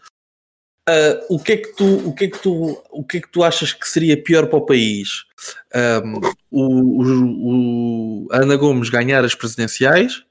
Ah, 0.88 1.24
o, 1.30 1.38
que 1.38 1.52
é 1.52 1.56
que 1.58 1.72
tu, 1.74 2.08
o, 2.08 2.14
que 2.14 2.24
é 2.24 2.28
que 2.30 2.38
tu, 2.38 2.82
o 2.90 3.04
que 3.04 3.18
é 3.18 3.20
que 3.20 3.30
tu 3.30 3.42
achas 3.44 3.72
que 3.72 3.88
seria 3.88 4.20
pior 4.20 4.48
para 4.48 4.58
o 4.58 4.66
país? 4.66 5.24
Ahm, 5.72 6.20
o, 6.50 7.02
o- 7.02 8.24
o- 8.24 8.28
Ana 8.32 8.56
Gomes 8.56 8.88
ganhar 8.90 9.24
as 9.24 9.34
presidenciais 9.34 10.24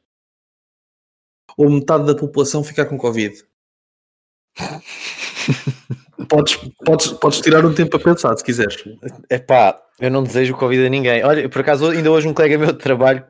ou 1.57 1.69
metade 1.69 2.05
da 2.05 2.15
população 2.15 2.63
ficar 2.63 2.85
com 2.85 2.97
Covid? 2.97 3.43
Podes, 6.29 6.55
podes, 6.85 7.07
podes 7.13 7.41
tirar 7.41 7.65
um 7.65 7.73
tempo 7.73 7.97
a 7.97 7.99
pensar, 7.99 8.35
se 8.37 8.43
quiseres. 8.43 8.75
Epá, 9.29 9.77
eu 9.99 10.09
não 10.11 10.23
desejo 10.23 10.55
Covid 10.55 10.85
a 10.85 10.89
ninguém. 10.89 11.23
Olha, 11.23 11.49
por 11.49 11.61
acaso, 11.61 11.89
ainda 11.89 12.11
hoje 12.11 12.27
um 12.27 12.33
colega 12.33 12.57
meu 12.57 12.71
de 12.71 12.77
trabalho 12.79 13.23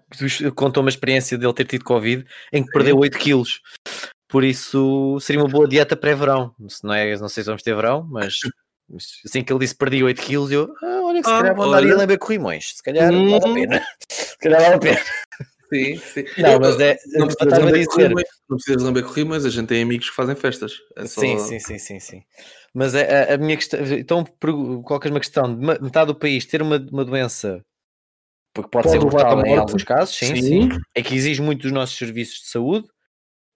contou 0.56 0.82
uma 0.84 0.90
experiência 0.90 1.38
dele 1.38 1.54
ter 1.54 1.66
tido 1.66 1.84
Covid 1.86 2.26
em 2.52 2.64
que 2.64 2.72
perdeu 2.72 2.98
8 2.98 3.18
quilos. 3.18 3.62
Por 4.28 4.44
isso, 4.44 5.18
seria 5.22 5.42
uma 5.42 5.50
boa 5.50 5.68
dieta 5.68 5.96
pré-verão. 5.96 6.54
Não, 6.84 6.94
é, 6.94 7.16
não 7.18 7.30
sei 7.30 7.44
se 7.44 7.48
vamos 7.48 7.62
ter 7.64 7.76
verão, 7.76 8.08
mas 8.10 8.34
assim 9.26 9.44
que 9.44 9.52
ele 9.54 9.60
disse 9.60 9.76
perdi 9.76 10.04
8 10.04 10.22
quilos, 10.22 10.52
eu, 10.52 10.74
ah, 10.84 11.02
olha 11.04 11.22
que 11.22 11.28
se 11.28 11.34
Ah, 11.34 11.38
calhar 11.40 11.56
vou 11.56 11.66
andar 11.66 11.84
a 11.84 11.96
lamber 11.96 12.18
corrimões. 12.18 12.74
Se 12.76 12.84
calhar 12.84 13.12
Hum. 13.14 13.30
vale 13.40 13.52
a 13.52 13.54
pena. 13.54 13.86
Se 14.10 14.38
calhar 14.40 14.62
vale 14.62 14.76
a 14.76 14.80
pena. 14.80 15.00
Sim, 15.74 15.98
sim. 15.98 16.24
Não, 16.38 16.60
mas 16.60 16.80
é, 16.80 16.98
Não 17.14 17.28
precisas, 17.28 17.54
a 17.54 17.60
lamber 17.60 17.74
dizer, 17.74 17.88
corrimões, 17.88 18.28
não 18.50 18.58
precisas 18.58 18.84
lamber 18.84 19.04
corrimões, 19.04 19.46
a 19.46 19.50
gente 19.50 19.68
tem 19.68 19.82
amigos 19.84 20.10
que 20.10 20.16
fazem 20.16 20.36
festas. 20.36 20.74
É 20.96 21.06
só- 21.06 21.22
Sim, 21.22 21.38
sim, 21.38 21.60
sim, 21.60 21.78
sim, 21.78 22.00
sim. 22.00 22.24
Mas 22.74 22.96
é, 22.96 23.32
a, 23.32 23.36
a 23.36 23.38
minha 23.38 23.56
questão, 23.56 23.80
então 23.86 24.24
pergu- 24.24 24.82
colocas 24.84 25.12
uma 25.12 25.20
questão 25.20 25.54
de 25.54 25.66
metade 25.82 26.08
do 26.08 26.16
país 26.16 26.46
ter 26.46 26.62
uma, 26.62 26.78
uma 26.92 27.06
doença 27.06 27.62
porque 28.54 28.70
pode, 28.70 28.84
Pode 28.88 28.92
ser 28.92 29.00
mortal 29.00 29.40
em 29.40 29.50
morte. 29.50 29.60
alguns 29.60 29.84
casos, 29.84 30.16
sim, 30.16 30.36
sim, 30.36 30.70
é 30.94 31.02
que 31.02 31.16
exige 31.16 31.42
muito 31.42 31.64
dos 31.64 31.72
nossos 31.72 31.98
serviços 31.98 32.42
de 32.42 32.48
saúde, 32.50 32.88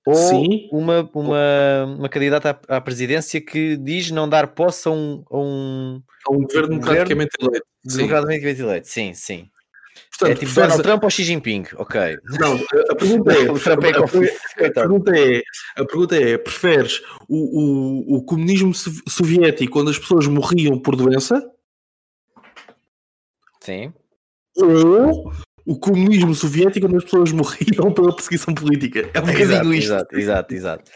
ou 0.05 0.15
Sim. 0.15 0.69
uma, 0.71 1.07
uma, 1.13 1.85
uma 1.99 2.09
candidata 2.09 2.59
à, 2.67 2.77
à 2.77 2.81
presidência 2.81 3.39
que 3.39 3.77
diz 3.77 4.09
não 4.09 4.27
dar 4.27 4.47
posse 4.47 4.87
a 4.87 4.91
um, 4.91 5.23
a 5.29 5.37
um 5.37 6.01
É 6.27 6.31
um 6.33 6.41
governo 6.41 6.69
democraticamente 6.69 7.31
eleito. 7.39 7.65
Sim. 7.87 7.97
democraticamente 7.97 8.61
eleito. 8.61 8.87
Sim, 8.87 9.13
sim. 9.13 9.49
Portanto, 10.19 10.37
é 10.37 10.39
tipo 10.39 10.53
Donald 10.53 10.81
Trump 10.83 11.03
ou 11.03 11.09
Xi 11.09 11.23
Jinping, 11.23 11.65
ok. 11.75 12.17
Não, 12.39 12.55
a 12.89 12.95
pergunta 12.95 13.33
é, 13.33 13.51
O 13.51 13.59
Trump 13.59 13.83
é 13.83 13.89
a, 13.89 14.71
pergunta 14.73 15.11
é, 15.17 15.41
a 15.75 15.85
pergunta 15.85 16.15
é, 16.17 16.37
preferes 16.37 17.01
o, 17.29 18.15
o, 18.15 18.17
o 18.17 18.23
comunismo 18.23 18.73
sov- 18.73 19.01
soviético 19.07 19.73
quando 19.73 19.89
as 19.91 19.99
pessoas 19.99 20.25
morriam 20.27 20.79
por 20.79 20.95
doença 20.95 21.41
Sim. 23.61 23.93
ou 24.55 25.31
o 25.65 25.77
comunismo 25.77 26.33
soviético 26.33 26.87
quando 26.87 26.97
as 26.97 27.03
pessoas 27.03 27.31
morriam 27.31 27.93
pela 27.93 28.15
perseguição 28.15 28.53
política? 28.53 29.01
É 29.13 29.19
um 29.19 29.25
bocadinho 29.25 29.43
Exato, 29.51 29.73
isto. 29.73 29.83
exato, 29.85 30.15
exato, 30.17 30.53
exato. 30.55 30.91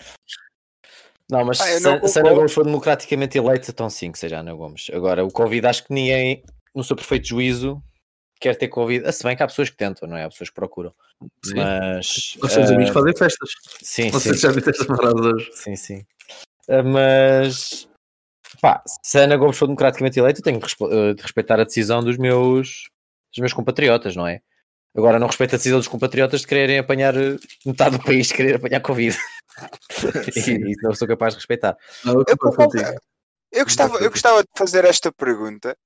Não, 1.29 1.45
mas 1.45 1.61
Ah, 1.61 1.65
se, 1.65 1.83
não 1.83 2.07
se 2.07 2.19
Ana. 2.19 2.33
Gomes 2.33 2.53
for 2.53 2.65
democraticamente 2.65 3.37
eleita, 3.37 3.71
então 3.71 3.89
sim, 3.89 4.11
que 4.11 4.19
seja 4.19 4.39
Ana 4.39 4.53
Gomes. 4.53 4.87
Agora, 4.93 5.23
o 5.23 5.29
Covid, 5.31 5.65
acho 5.67 5.85
que 5.85 5.93
ninguém, 5.93 6.43
no 6.75 6.83
seu 6.83 6.95
perfeito 6.95 7.27
juízo, 7.27 7.81
quer 8.41 8.55
ter 8.55 8.67
Covid. 8.67 9.05
Ah, 9.05 9.11
se 9.11 9.23
bem 9.23 9.37
que 9.37 9.43
há 9.43 9.47
pessoas 9.47 9.69
que 9.69 9.77
tentam, 9.77 10.09
não 10.09 10.17
é? 10.17 10.23
Há 10.23 10.29
pessoas 10.29 10.49
que 10.49 10.55
procuram. 10.55 10.91
Sim. 11.45 11.55
Mas. 11.55 12.37
Os 12.41 12.51
seus 12.51 12.69
ah, 12.69 12.73
amigos 12.73 12.91
fazem 12.91 13.15
festas. 13.15 13.49
Sim, 13.81 14.11
Não 14.11 14.19
sei 14.19 14.33
sim, 14.33 14.37
se 14.37 14.43
já 14.43 14.51
viste 14.51 14.69
estas 14.71 14.87
paradas 14.87 15.25
hoje. 15.25 15.51
sim, 15.53 15.75
sim. 15.75 16.05
Ah, 16.67 16.83
mas. 16.83 17.87
Pá, 18.59 18.83
se 19.03 19.17
a 19.17 19.21
Ana 19.23 19.37
Gomes 19.37 19.57
for 19.57 19.67
democraticamente 19.67 20.19
eleita, 20.19 20.39
eu 20.39 20.43
tenho 20.43 20.59
que 20.59 20.67
ah, 20.83 21.13
de 21.13 21.21
respeitar 21.21 21.59
a 21.59 21.63
decisão 21.63 22.03
dos 22.03 22.17
meus, 22.17 22.89
dos 23.31 23.39
meus 23.39 23.53
compatriotas, 23.53 24.15
não 24.15 24.27
é? 24.27 24.41
Agora, 24.95 25.19
não 25.19 25.27
respeito 25.27 25.55
a 25.55 25.57
decisão 25.57 25.79
dos 25.79 25.87
compatriotas 25.87 26.41
de 26.41 26.47
quererem 26.47 26.77
apanhar 26.77 27.15
eh, 27.15 27.37
metade 27.65 27.97
do 27.97 28.03
país 28.03 28.27
de 28.27 28.33
querer 28.33 28.55
apanhar 28.55 28.81
Covid. 28.81 29.17
e 30.35 30.71
isso 30.71 30.81
não 30.81 30.93
sou 30.93 31.07
capaz 31.07 31.33
de 31.33 31.37
respeitar. 31.37 31.77
Não, 32.03 32.15
eu 32.15 32.25
Eu. 32.27 32.99
Eu 33.53 33.65
gostava, 33.65 33.97
eu 33.97 34.09
gostava 34.09 34.41
de 34.43 34.49
fazer 34.57 34.85
esta 34.85 35.11
pergunta 35.11 35.77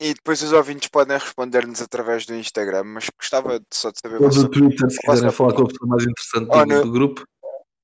e 0.00 0.14
depois 0.14 0.42
os 0.42 0.52
ouvintes 0.52 0.88
podem 0.88 1.16
responder-nos 1.18 1.80
através 1.80 2.26
do 2.26 2.34
Instagram, 2.34 2.84
mas 2.84 3.08
gostava 3.16 3.60
só 3.72 3.90
de 3.90 3.98
saber 4.00 4.20
Ou 4.22 4.28
do 4.30 4.48
Twitter, 4.50 4.90
se 4.90 4.98
quiserem 4.98 5.30
falar 5.30 5.54
com 5.54 5.62
a 5.62 5.66
pessoa 5.68 5.88
mais 5.88 6.02
interessante 6.04 6.48
Oh, 6.50 6.64
do, 6.64 6.66
no- 6.66 6.82
do 6.84 6.92
grupo. 6.92 7.24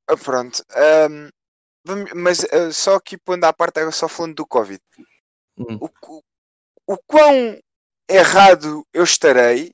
Ah, 0.08 0.16
pronto. 0.16 0.62
Vamos- 1.84 2.10
mas 2.14 2.44
ah, 2.52 2.72
só 2.72 2.96
aqui 2.96 3.16
pondo 3.16 3.44
à 3.44 3.52
parte, 3.52 3.78
agora 3.78 3.92
só 3.92 4.08
falando 4.08 4.34
do 4.36 4.46
Covid. 4.46 4.80
Hum. 5.58 5.78
O, 5.80 5.88
qu- 5.88 6.22
o 6.86 6.96
quão 7.06 7.58
errado 8.08 8.84
eu 8.92 9.04
estarei 9.04 9.72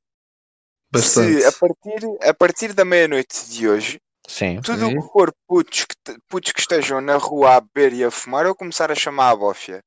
Bastante. 0.93 1.41
se 1.41 1.47
a 1.47 1.53
partir, 1.53 2.29
a 2.29 2.35
partir 2.35 2.73
da 2.73 2.85
meia-noite 2.85 3.49
de 3.51 3.69
hoje, 3.69 4.01
Sim. 4.27 4.61
tudo 4.63 4.87
o 4.89 4.91
que 5.03 5.09
for 5.13 5.33
putos 5.47 5.85
que, 5.85 6.19
putos 6.29 6.53
que 6.53 6.61
estejam 6.61 7.01
na 7.01 7.17
rua 7.17 7.57
a 7.57 7.61
beber 7.61 7.93
e 7.93 8.05
a 8.05 8.11
fumar, 8.11 8.47
eu 8.47 8.55
começar 8.55 8.91
a 8.91 8.95
chamar 8.95 9.31
a 9.31 9.37
bófia. 9.37 9.81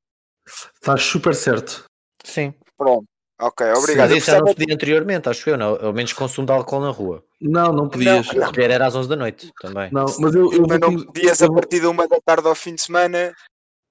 Estás 0.76 1.04
super 1.04 1.34
certo. 1.36 1.86
Sim. 2.24 2.54
Pronto. 2.78 3.06
Ok, 3.40 3.66
obrigado. 3.74 4.10
Mas 4.10 4.18
isso 4.18 4.32
já 4.32 4.40
não 4.40 4.48
podia 4.54 4.74
anteriormente, 4.74 5.30
acho 5.30 5.48
eu, 5.50 5.58
não. 5.58 5.76
Ao 5.76 5.94
menos 5.94 6.12
consumo 6.14 6.48
de 6.48 6.54
álcool 6.54 6.80
na 6.80 6.90
rua. 6.90 7.24
Não, 7.40 7.72
não 7.72 7.88
podias. 7.88 8.34
Não, 8.34 8.44
A 8.44 8.48
recolher 8.48 8.72
era 8.72 8.88
às 8.88 8.96
11 8.96 9.08
da 9.08 9.16
noite 9.16 9.52
também. 9.62 9.92
Não, 9.92 10.06
mas 10.20 10.34
eu, 10.34 10.52
eu, 10.52 10.66
Mas 10.68 10.80
não 10.80 10.96
podias 11.06 11.42
a 11.44 11.48
partir 11.52 11.80
de 11.80 11.86
uma 11.86 12.08
da 12.08 12.20
tarde 12.20 12.48
ao 12.48 12.56
fim 12.56 12.74
de 12.74 12.82
semana. 12.82 13.36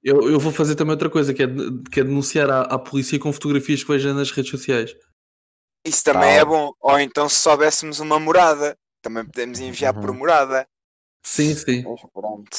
eu- 0.03 0.29
eu 0.31 0.41
vou 0.41 0.51
fazer 0.53 0.75
também 0.75 0.93
outra 0.93 1.09
coisa, 1.09 1.33
que 1.33 1.45
é, 1.45 1.47
que 1.93 2.01
é 2.01 2.05
denunciar 2.05 2.51
à, 2.51 2.63
à 2.63 2.79
polícia 2.79 3.19
com 3.21 3.33
fotografias 3.33 3.85
que 3.85 3.93
veja 3.93 4.13
nas 4.13 4.33
redes 4.33 4.51
sociais. 4.51 4.97
Isso 5.87 6.03
também 6.03 6.31
é 6.37 6.39
Tal. 6.45 6.47
bom. 6.49 6.73
Ou 6.81 6.99
então 6.99 7.29
se 7.29 7.37
soubéssemos 7.39 8.01
uma 8.01 8.19
morada, 8.19 8.77
também 9.01 9.25
podemos 9.25 9.61
enviar 9.61 9.95
por 9.95 10.11
Uhum. 10.11 10.17
morada. 10.17 10.67
Sim, 11.25 11.55
sim. 11.55 11.83
Mas 11.85 12.01
pronto. 12.13 12.59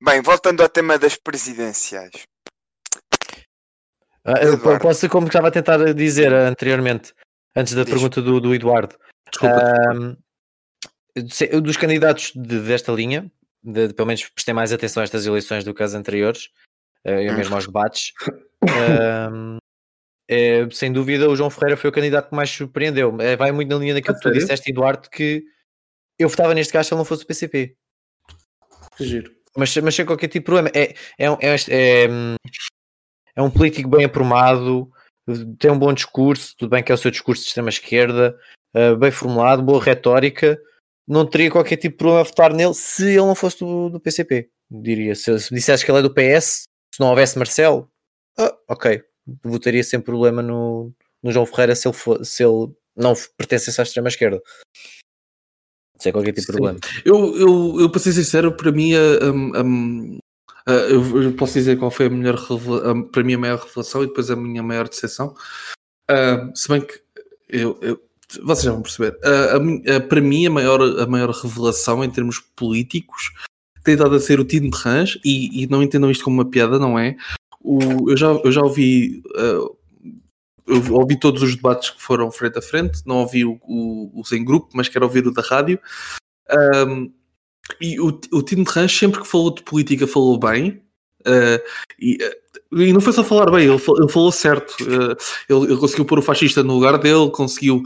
Bem, 0.00 0.20
voltando 0.22 0.60
ao 0.62 0.68
tema 0.68 0.96
das 0.96 1.16
presidenciais. 1.16 2.22
Ah, 4.24 4.40
eu 4.42 4.58
posso, 4.78 5.08
como 5.08 5.26
estava 5.26 5.48
a 5.48 5.50
tentar 5.50 5.92
dizer 5.94 6.32
anteriormente, 6.32 7.12
antes 7.56 7.74
da 7.74 7.82
Diz. 7.82 7.92
pergunta 7.92 8.22
do, 8.22 8.40
do 8.40 8.54
Eduardo, 8.54 8.96
Desculpa. 9.30 10.16
Eu 11.50 11.60
dos 11.60 11.76
candidatos 11.76 12.32
de- 12.34 12.60
desta 12.60 12.90
linha, 12.92 13.30
de, 13.62 13.88
de- 13.88 13.94
pelo 13.94 14.06
menos 14.06 14.26
prestei 14.30 14.54
mais 14.54 14.72
atenção 14.72 15.02
a 15.02 15.04
estas 15.04 15.26
eleições 15.26 15.62
do 15.64 15.74
que 15.74 15.82
as 15.82 15.92
anteriores, 15.94 16.48
eh, 17.04 17.26
eu 17.28 17.32
Hum. 17.32 17.36
mesmo 17.36 17.54
aos 17.54 17.66
debates. 17.66 18.12
ahm, 18.62 19.58
é, 20.30 20.68
sem 20.70 20.90
dúvida, 20.92 21.28
o 21.28 21.36
João 21.36 21.50
Ferreira 21.50 21.76
foi 21.76 21.90
o 21.90 21.92
candidato 21.92 22.30
que 22.30 22.34
mais 22.36 22.48
surpreendeu. 22.48 23.14
É, 23.20 23.36
vai 23.36 23.52
muito 23.52 23.68
na 23.68 23.76
linha 23.76 23.92
daquilo 23.94 24.14
que 24.16 24.22
tu 24.22 24.30
disseste, 24.32 24.70
Eduardo, 24.70 25.10
que 25.10 25.42
eu 26.18 26.28
votava 26.28 26.54
neste 26.54 26.72
gajo 26.72 26.88
se 26.88 26.94
ele 26.94 26.98
não 26.98 27.04
fosse 27.04 27.24
o 27.24 27.26
PCP. 27.26 27.76
Que 28.96 29.04
giro. 29.04 29.34
mas, 29.56 29.76
mas 29.78 29.94
sem 29.94 30.06
qualquer 30.06 30.28
tipo 30.28 30.44
de 30.44 30.46
problema. 30.46 30.70
É, 30.74 30.94
é, 31.18 31.30
um- 31.30 31.36
é, 31.40 31.54
é, 31.68 32.08
hum, 32.08 32.36
é 33.36 33.42
um 33.42 33.50
político 33.50 33.88
bem 33.88 34.04
aprumado, 34.04 34.90
tem 35.58 35.70
um 35.70 35.78
bom 35.78 35.92
discurso, 35.92 36.54
tudo 36.56 36.70
bem 36.70 36.82
que 36.82 36.90
é 36.92 36.94
o 36.94 36.98
seu 36.98 37.10
discurso 37.10 37.42
de 37.42 37.48
extrema-esquerda, 37.48 38.38
uh, 38.76 38.96
bem 38.96 39.10
formulado, 39.10 39.62
boa 39.62 39.82
retórica. 39.82 40.60
Não 41.06 41.26
teria 41.26 41.50
qualquer 41.50 41.76
tipo 41.76 41.94
de 41.94 41.98
problema 41.98 42.20
a 42.20 42.24
votar 42.24 42.52
nele 42.52 42.74
se 42.74 43.04
ele 43.04 43.16
não 43.18 43.34
fosse 43.34 43.58
do, 43.60 43.88
do 43.88 44.00
PCP, 44.00 44.48
diria. 44.70 45.14
Se, 45.14 45.36
se 45.38 45.54
dissesse 45.54 45.84
que 45.84 45.90
ele 45.90 45.98
é 45.98 46.02
do 46.02 46.12
PS, 46.14 46.64
se 46.94 47.00
não 47.00 47.08
houvesse 47.08 47.38
Marcelo, 47.38 47.90
ah, 48.38 48.56
ok, 48.68 49.02
votaria 49.42 49.82
sem 49.82 50.00
problema 50.00 50.42
no, 50.42 50.92
no 51.22 51.32
João 51.32 51.46
Ferreira 51.46 51.74
se 51.74 51.88
ele, 51.88 51.94
for, 51.94 52.24
se 52.24 52.44
ele 52.44 52.72
não 52.96 53.14
pertencesse 53.36 53.80
à 53.80 53.84
extrema-esquerda. 53.84 54.40
Sem 55.98 56.12
qualquer 56.12 56.32
tipo 56.32 56.46
de 56.46 56.52
problema. 56.52 56.78
Eu, 57.04 57.36
eu, 57.36 57.80
eu 57.80 57.90
para 57.90 58.00
ser 58.00 58.12
sincero, 58.12 58.56
para 58.56 58.72
mim, 58.72 58.92
a- 58.94 59.60
a- 59.60 60.18
a- 60.66 60.72
a- 60.72 60.74
eu, 60.90 61.32
posso 61.34 61.54
dizer 61.54 61.78
qual 61.78 61.90
foi 61.90 62.06
a 62.06 62.10
melhor 62.10 62.36
a- 62.36 63.10
para 63.10 63.22
mim 63.22 63.34
a 63.34 63.38
maior 63.38 63.58
revelação 63.58 64.02
e 64.02 64.06
depois 64.06 64.30
a 64.30 64.36
minha 64.36 64.62
maior 64.62 64.88
decepção. 64.88 65.34
Ah, 66.10 66.50
se 66.54 66.68
bem 66.68 66.80
que 66.82 67.00
eu, 67.48 67.78
eu- 67.80 68.00
vocês 68.42 68.64
já 68.64 68.72
vão 68.72 68.82
perceber. 68.82 69.18
Ah, 69.24 69.56
a 69.56 69.96
ah, 69.96 70.00
para 70.00 70.20
mim, 70.20 70.46
a 70.46 70.50
maior, 70.50 70.80
a 71.00 71.06
maior 71.06 71.30
revelação 71.30 72.02
em 72.02 72.10
termos 72.10 72.38
políticos 72.38 73.32
tem 73.84 73.96
dado 73.96 74.14
a 74.14 74.20
ser 74.20 74.38
o 74.38 74.44
Tino 74.44 74.70
de 74.70 74.76
Rãs, 74.78 75.18
e, 75.24 75.62
e 75.64 75.66
não 75.66 75.82
entendam 75.82 76.10
isto 76.10 76.24
como 76.24 76.36
uma 76.36 76.48
piada, 76.48 76.78
não 76.78 76.98
é? 76.98 77.16
O, 77.60 78.10
eu, 78.10 78.16
já, 78.16 78.28
eu 78.28 78.52
já 78.52 78.62
ouvi. 78.62 79.22
eu 79.34 80.94
ouvi 80.94 81.18
todos 81.18 81.42
os 81.42 81.56
debates 81.56 81.90
que 81.90 82.00
foram 82.00 82.30
frente 82.30 82.58
a 82.58 82.62
frente, 82.62 83.02
não 83.04 83.16
ouvi 83.16 83.44
o, 83.44 83.58
o, 83.62 84.20
os 84.20 84.30
em 84.32 84.44
grupo, 84.44 84.68
mas 84.74 84.88
quero 84.88 85.04
ouvir 85.04 85.26
o 85.26 85.32
da 85.32 85.42
rádio. 85.42 85.78
Um, 86.86 87.12
e 87.80 88.00
o, 88.00 88.18
o 88.32 88.42
Tino 88.42 88.64
Ranch, 88.64 88.98
sempre 88.98 89.20
que 89.20 89.26
falou 89.26 89.54
de 89.54 89.62
política, 89.62 90.06
falou 90.06 90.38
bem. 90.38 90.82
uh, 91.26 91.62
e, 92.00 92.18
uh, 92.22 92.42
e 92.80 92.92
não 92.92 93.00
foi 93.00 93.12
só 93.12 93.22
falar 93.22 93.50
bem, 93.50 93.64
ele, 93.64 93.74
ele 93.74 94.08
falou 94.08 94.32
certo. 94.32 94.72
Uh, 94.82 95.16
ele, 95.48 95.72
ele 95.72 95.76
conseguiu 95.76 96.04
pôr 96.04 96.18
o 96.18 96.22
fascista 96.22 96.62
no 96.62 96.74
lugar 96.74 96.98
dele, 96.98 97.30
conseguiu 97.30 97.82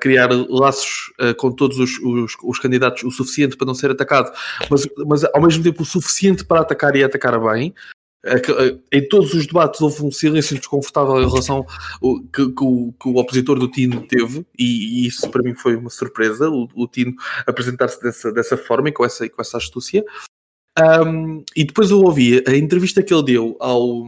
criar 0.00 0.30
laços 0.48 1.12
com 1.36 1.52
todos 1.52 1.78
os, 1.78 1.98
os, 1.98 2.32
os 2.42 2.58
candidatos 2.58 3.04
o 3.04 3.10
suficiente 3.10 3.56
para 3.56 3.66
não 3.66 3.74
ser 3.74 3.90
atacado, 3.90 4.32
mas, 4.70 4.88
mas 5.06 5.24
ao 5.24 5.42
mesmo 5.42 5.62
tempo 5.62 5.82
o 5.82 5.86
suficiente 5.86 6.44
para 6.44 6.60
atacar 6.60 6.96
e 6.96 7.04
atacar 7.04 7.38
bem. 7.38 7.74
Uh, 8.24 8.82
Em 8.92 9.08
todos 9.08 9.34
os 9.34 9.46
debates 9.46 9.80
houve 9.80 10.02
um 10.02 10.10
silêncio 10.10 10.56
desconfortável 10.56 11.22
em 11.22 11.28
relação 11.28 11.64
ao 12.02 12.20
que, 12.24 12.50
que 12.52 12.64
o, 12.64 12.92
que 13.00 13.08
o 13.08 13.16
opositor 13.16 13.58
do 13.58 13.70
Tino 13.70 14.06
teve, 14.06 14.44
e, 14.58 15.04
e 15.04 15.06
isso 15.06 15.30
para 15.30 15.42
mim 15.42 15.54
foi 15.54 15.76
uma 15.76 15.90
surpresa. 15.90 16.50
O, 16.50 16.68
o 16.74 16.88
Tino 16.88 17.14
apresentar-se 17.46 18.02
dessa, 18.02 18.32
dessa 18.32 18.56
forma 18.56 18.88
e 18.88 18.92
com 18.92 19.04
essa, 19.04 19.28
com 19.28 19.40
essa 19.40 19.58
astúcia. 19.58 20.04
Um, 20.78 21.44
e 21.54 21.64
depois 21.64 21.90
eu 21.90 22.02
ouvi 22.02 22.42
a 22.46 22.56
entrevista 22.56 23.02
que 23.02 23.14
ele 23.14 23.22
deu 23.22 23.56
ao, 23.60 24.04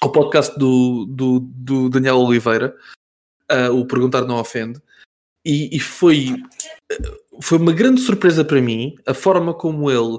ao 0.00 0.12
podcast 0.12 0.58
do, 0.58 1.04
do, 1.06 1.40
do 1.40 1.90
Daniel 1.90 2.18
Oliveira, 2.18 2.74
uh, 3.50 3.72
o 3.74 3.86
Perguntar 3.86 4.22
Não 4.22 4.40
Ofende, 4.40 4.80
e, 5.44 5.76
e 5.76 5.80
foi, 5.80 6.34
foi 7.42 7.58
uma 7.58 7.72
grande 7.72 8.00
surpresa 8.00 8.44
para 8.44 8.62
mim 8.62 8.94
a 9.04 9.12
forma 9.12 9.52
como 9.52 9.90
ele 9.90 10.18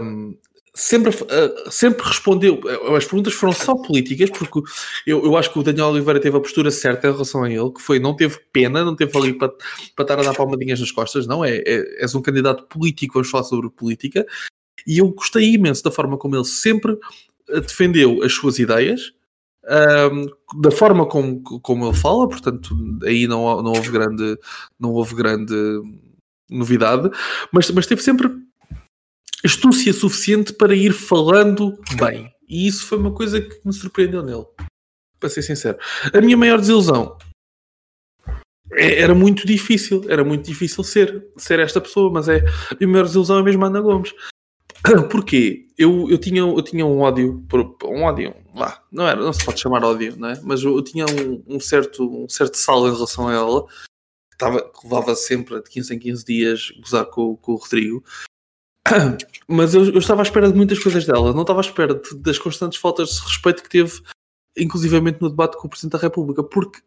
um, 0.00 0.38
sempre, 0.78 1.10
uh, 1.10 1.70
sempre 1.70 2.06
respondeu. 2.06 2.60
As 2.96 3.04
perguntas 3.04 3.34
foram 3.34 3.52
só 3.52 3.74
políticas, 3.74 4.30
porque 4.30 4.60
eu, 5.06 5.24
eu 5.24 5.36
acho 5.36 5.52
que 5.52 5.58
o 5.58 5.62
Daniel 5.62 5.88
Oliveira 5.88 6.20
teve 6.20 6.36
a 6.36 6.40
postura 6.40 6.70
certa 6.70 7.08
em 7.08 7.12
relação 7.12 7.42
a 7.42 7.50
ele, 7.50 7.70
que 7.72 7.82
foi 7.82 7.98
não 7.98 8.14
teve 8.14 8.38
pena, 8.52 8.84
não 8.84 8.94
teve 8.94 9.16
ali 9.18 9.32
para, 9.32 9.48
para 9.96 10.04
estar 10.04 10.18
a 10.20 10.22
dar 10.22 10.34
palmadinhas 10.34 10.80
nas 10.80 10.92
costas, 10.92 11.26
não. 11.26 11.44
É, 11.44 11.56
é, 11.66 12.02
és 12.02 12.14
um 12.14 12.22
candidato 12.22 12.64
político, 12.66 13.14
vamos 13.14 13.28
falar 13.28 13.44
sobre 13.44 13.68
política. 13.68 14.24
E 14.86 14.98
eu 14.98 15.08
gostei 15.08 15.54
imenso 15.54 15.82
da 15.82 15.90
forma 15.90 16.16
como 16.16 16.36
ele 16.36 16.44
sempre 16.44 16.96
defendeu 17.48 18.22
as 18.22 18.32
suas 18.32 18.58
ideias. 18.58 19.12
Um, 19.70 20.60
da 20.62 20.70
forma 20.70 21.04
como, 21.06 21.42
como 21.60 21.86
ele 21.86 21.96
fala, 21.96 22.26
portanto, 22.26 22.74
aí 23.04 23.26
não, 23.26 23.62
não 23.62 23.72
houve 23.72 23.90
grande, 23.90 24.38
não 24.80 24.92
houve 24.92 25.14
grande 25.14 25.54
novidade, 26.48 27.10
mas, 27.52 27.70
mas 27.70 27.86
teve 27.86 28.02
sempre 28.02 28.30
astúcia 29.48 29.92
suficiente 29.92 30.52
para 30.52 30.74
ir 30.74 30.92
falando 30.92 31.78
bem. 31.96 32.30
E 32.46 32.66
isso 32.66 32.86
foi 32.86 32.98
uma 32.98 33.12
coisa 33.12 33.40
que 33.40 33.60
me 33.64 33.72
surpreendeu 33.72 34.22
nele. 34.22 34.46
Para 35.18 35.30
ser 35.30 35.42
sincero. 35.42 35.78
A 36.12 36.20
minha 36.20 36.36
maior 36.36 36.60
desilusão 36.60 37.16
é, 38.72 39.00
era 39.00 39.14
muito 39.14 39.46
difícil, 39.46 40.04
era 40.08 40.22
muito 40.22 40.44
difícil 40.44 40.84
ser, 40.84 41.26
ser 41.36 41.58
esta 41.58 41.80
pessoa, 41.80 42.12
mas 42.12 42.28
é 42.28 42.44
a 42.70 42.76
minha 42.78 42.88
maior 42.88 43.04
desilusão 43.04 43.38
é 43.38 43.42
mesmo 43.42 43.64
Ana 43.64 43.80
Gomes. 43.80 44.14
Porquê? 45.10 45.66
Eu, 45.76 46.08
eu, 46.10 46.18
tinha, 46.18 46.40
eu 46.40 46.62
tinha 46.62 46.84
um 46.84 47.00
ódio, 47.00 47.44
um 47.84 48.02
ódio, 48.02 48.34
lá, 48.54 48.84
não, 48.92 49.06
era, 49.08 49.20
não 49.20 49.32
se 49.32 49.44
pode 49.44 49.60
chamar 49.60 49.84
ódio, 49.84 50.14
não 50.16 50.28
é? 50.28 50.40
mas 50.42 50.62
eu, 50.62 50.82
tinha 50.82 51.06
um, 51.06 51.56
um, 51.56 51.60
certo, 51.60 52.24
um 52.24 52.28
certo 52.28 52.56
sal 52.56 52.86
em 52.86 52.92
relação 52.92 53.28
a 53.28 53.32
ela, 53.32 53.66
estava, 54.32 54.70
levava 54.84 55.14
sempre 55.14 55.60
de 55.62 55.70
15 55.70 55.94
em 55.94 55.98
15 55.98 56.24
dias 56.24 56.70
gozar 56.80 57.06
com, 57.06 57.36
com 57.36 57.52
o 57.52 57.56
Rodrigo, 57.56 58.04
mas 59.48 59.74
eu, 59.74 59.84
eu, 59.86 59.98
estava 59.98 60.22
à 60.22 60.24
espera 60.24 60.50
de 60.50 60.56
muitas 60.56 60.78
coisas 60.78 61.04
dela, 61.06 61.32
não 61.32 61.42
estava 61.42 61.60
à 61.60 61.62
espera 61.62 61.94
de, 61.94 62.16
das 62.16 62.38
constantes 62.38 62.78
faltas 62.78 63.10
de 63.10 63.20
respeito 63.20 63.62
que 63.62 63.68
teve, 63.68 64.00
inclusivamente 64.56 65.20
no 65.20 65.28
debate 65.28 65.56
com 65.56 65.66
o 65.66 65.70
Presidente 65.70 65.92
da 65.92 65.98
República, 65.98 66.42
porque 66.42 66.80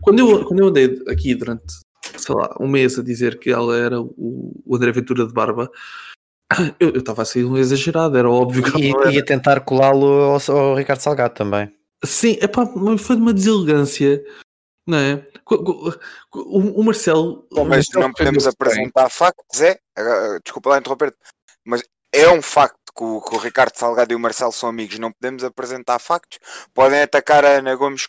quando 0.00 0.18
eu, 0.18 0.44
quando 0.44 0.60
eu 0.60 0.68
andei 0.68 1.02
aqui 1.08 1.34
durante, 1.34 1.74
sei 2.16 2.34
lá, 2.34 2.54
um 2.60 2.68
mês 2.68 2.98
a 2.98 3.02
dizer 3.02 3.38
que 3.38 3.50
ela 3.50 3.76
era 3.76 4.00
o, 4.00 4.62
o 4.64 4.76
André 4.76 4.92
Ventura 4.92 5.26
de 5.26 5.32
Barba, 5.32 5.70
eu 6.80 6.96
estava 6.96 7.22
a 7.22 7.24
sair 7.24 7.44
um 7.44 7.56
exagerado, 7.56 8.16
era 8.16 8.28
óbvio 8.28 8.62
que 8.62 8.80
e, 8.80 9.14
ia 9.14 9.24
tentar 9.24 9.60
colá-lo 9.60 10.06
ao, 10.06 10.40
ao, 10.48 10.74
Ricardo 10.74 11.00
Salgado 11.00 11.34
também. 11.34 11.72
Sim, 12.04 12.38
epá, 12.40 12.64
foi 12.98 13.16
de 13.16 13.22
uma 13.22 13.34
deselegância, 13.34 14.24
não 14.86 14.98
é? 14.98 15.26
O, 15.50 16.80
o 16.80 16.84
Marcelo. 16.84 17.46
Bom, 17.50 17.64
mas 17.64 17.86
não 17.92 18.12
podemos 18.12 18.46
apresentar 18.46 19.10
factos, 19.10 19.60
é? 19.60 19.78
Desculpa 20.44 20.70
lá 20.70 20.78
interromper 20.78 21.12
mas 21.68 21.82
é 22.12 22.28
um 22.30 22.40
facto 22.40 22.78
que 22.96 23.04
o, 23.04 23.20
que 23.20 23.36
o, 23.36 23.38
Ricardo 23.38 23.76
Salgado 23.76 24.12
e 24.12 24.16
o 24.16 24.18
Marcelo 24.18 24.50
são 24.50 24.70
amigos, 24.70 24.98
não 24.98 25.12
podemos 25.12 25.44
apresentar 25.44 25.98
factos. 25.98 26.38
Podem 26.72 27.02
atacar 27.02 27.44
a 27.44 27.58
Ana 27.58 27.76
Gomes 27.76 28.08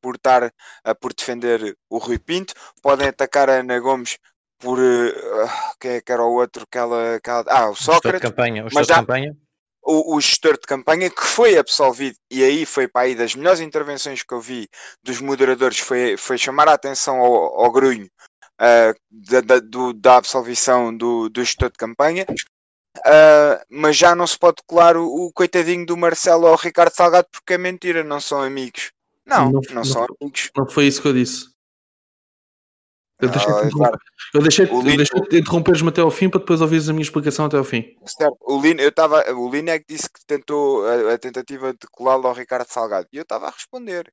por, 0.00 0.16
estar, 0.16 0.52
por 0.98 1.12
defender 1.12 1.76
o 1.90 1.98
Rui 1.98 2.18
Pinto, 2.18 2.54
podem 2.82 3.08
atacar 3.08 3.50
a 3.50 3.60
Ana 3.60 3.78
Gomes 3.78 4.18
por 4.58 4.78
uh, 4.78 5.48
quem 5.78 5.92
é 5.92 6.00
que 6.00 6.10
era 6.10 6.22
o 6.22 6.32
outro 6.32 6.66
que 6.66 6.78
ela, 6.78 7.20
que 7.22 7.28
ela 7.28 7.44
ah, 7.48 7.68
o 7.68 7.76
Sócrates, 7.76 8.20
o 8.20 8.30
campanha, 8.30 8.64
o 8.64 8.68
mas 8.72 8.86
já, 8.86 8.94
de 8.94 9.00
campanha. 9.00 9.36
O, 9.82 10.16
o, 10.16 10.20
gestor 10.20 10.54
de 10.54 10.66
campanha 10.66 11.10
que 11.10 11.22
foi 11.22 11.58
absolvido 11.58 12.16
e 12.30 12.42
aí 12.42 12.64
foi 12.64 12.88
para 12.88 13.02
aí 13.02 13.14
das 13.14 13.34
melhores 13.34 13.60
intervenções 13.60 14.22
que 14.22 14.32
eu 14.34 14.40
vi 14.40 14.66
dos 15.02 15.20
moderadores 15.20 15.78
foi, 15.78 16.16
foi 16.16 16.38
chamar 16.38 16.68
a 16.68 16.72
atenção 16.72 17.20
ao, 17.20 17.60
ao 17.60 17.70
grunho 17.70 18.06
uh, 18.06 18.94
da, 19.10 19.40
da, 19.42 19.60
do, 19.60 19.92
da 19.92 20.16
absolvição 20.16 20.96
do, 20.96 21.28
do 21.28 21.44
gestor 21.44 21.70
de 21.70 21.76
campanha 21.76 22.26
uh, 22.98 23.64
mas 23.70 23.96
já 23.96 24.14
não 24.14 24.26
se 24.26 24.38
pode 24.38 24.62
colar 24.66 24.96
o, 24.96 25.06
o, 25.06 25.32
coitadinho 25.32 25.84
do 25.86 25.96
Marcelo 25.96 26.46
ao 26.46 26.56
Ricardo 26.56 26.94
Salgado 26.94 27.28
porque 27.30 27.54
é 27.54 27.58
mentira, 27.58 28.04
não 28.04 28.20
são 28.20 28.42
amigos 28.42 28.92
não, 29.24 29.50
não, 29.50 29.52
não, 29.52 29.74
não 29.74 29.84
são 29.84 30.06
amigos 30.20 30.50
não 30.56 30.66
foi 30.66 30.86
isso 30.86 31.02
que 31.02 31.08
eu 31.08 31.14
disse 31.14 31.56
eu 33.18 33.30
deixei, 33.30 33.50
ah, 33.50 33.70
claro. 33.72 33.98
eu 34.34 34.42
deixei, 34.42 34.70
eu 34.70 34.82
deixei 34.82 35.20
de 35.22 35.38
interromperes-me 35.38 35.88
até 35.88 36.02
ao 36.02 36.10
fim 36.10 36.28
para 36.28 36.40
depois 36.40 36.60
ouvires 36.60 36.88
a 36.88 36.92
minha 36.92 37.02
explicação 37.02 37.46
até 37.46 37.56
ao 37.56 37.64
fim. 37.64 37.96
Certo, 38.04 38.36
o 38.42 38.60
Lino, 38.60 38.80
eu 38.80 38.90
estava, 38.90 39.24
o 39.32 39.50
Lino 39.50 39.70
é 39.70 39.78
que 39.78 39.86
disse 39.88 40.10
que 40.10 40.20
tentou 40.26 40.86
a, 40.86 41.14
a 41.14 41.18
tentativa 41.18 41.72
de 41.72 41.86
colá-lo 41.90 42.26
ao 42.26 42.34
Ricardo 42.34 42.68
Salgado 42.68 43.08
e 43.10 43.16
eu 43.16 43.22
estava 43.22 43.46
a 43.46 43.50
responder. 43.50 44.12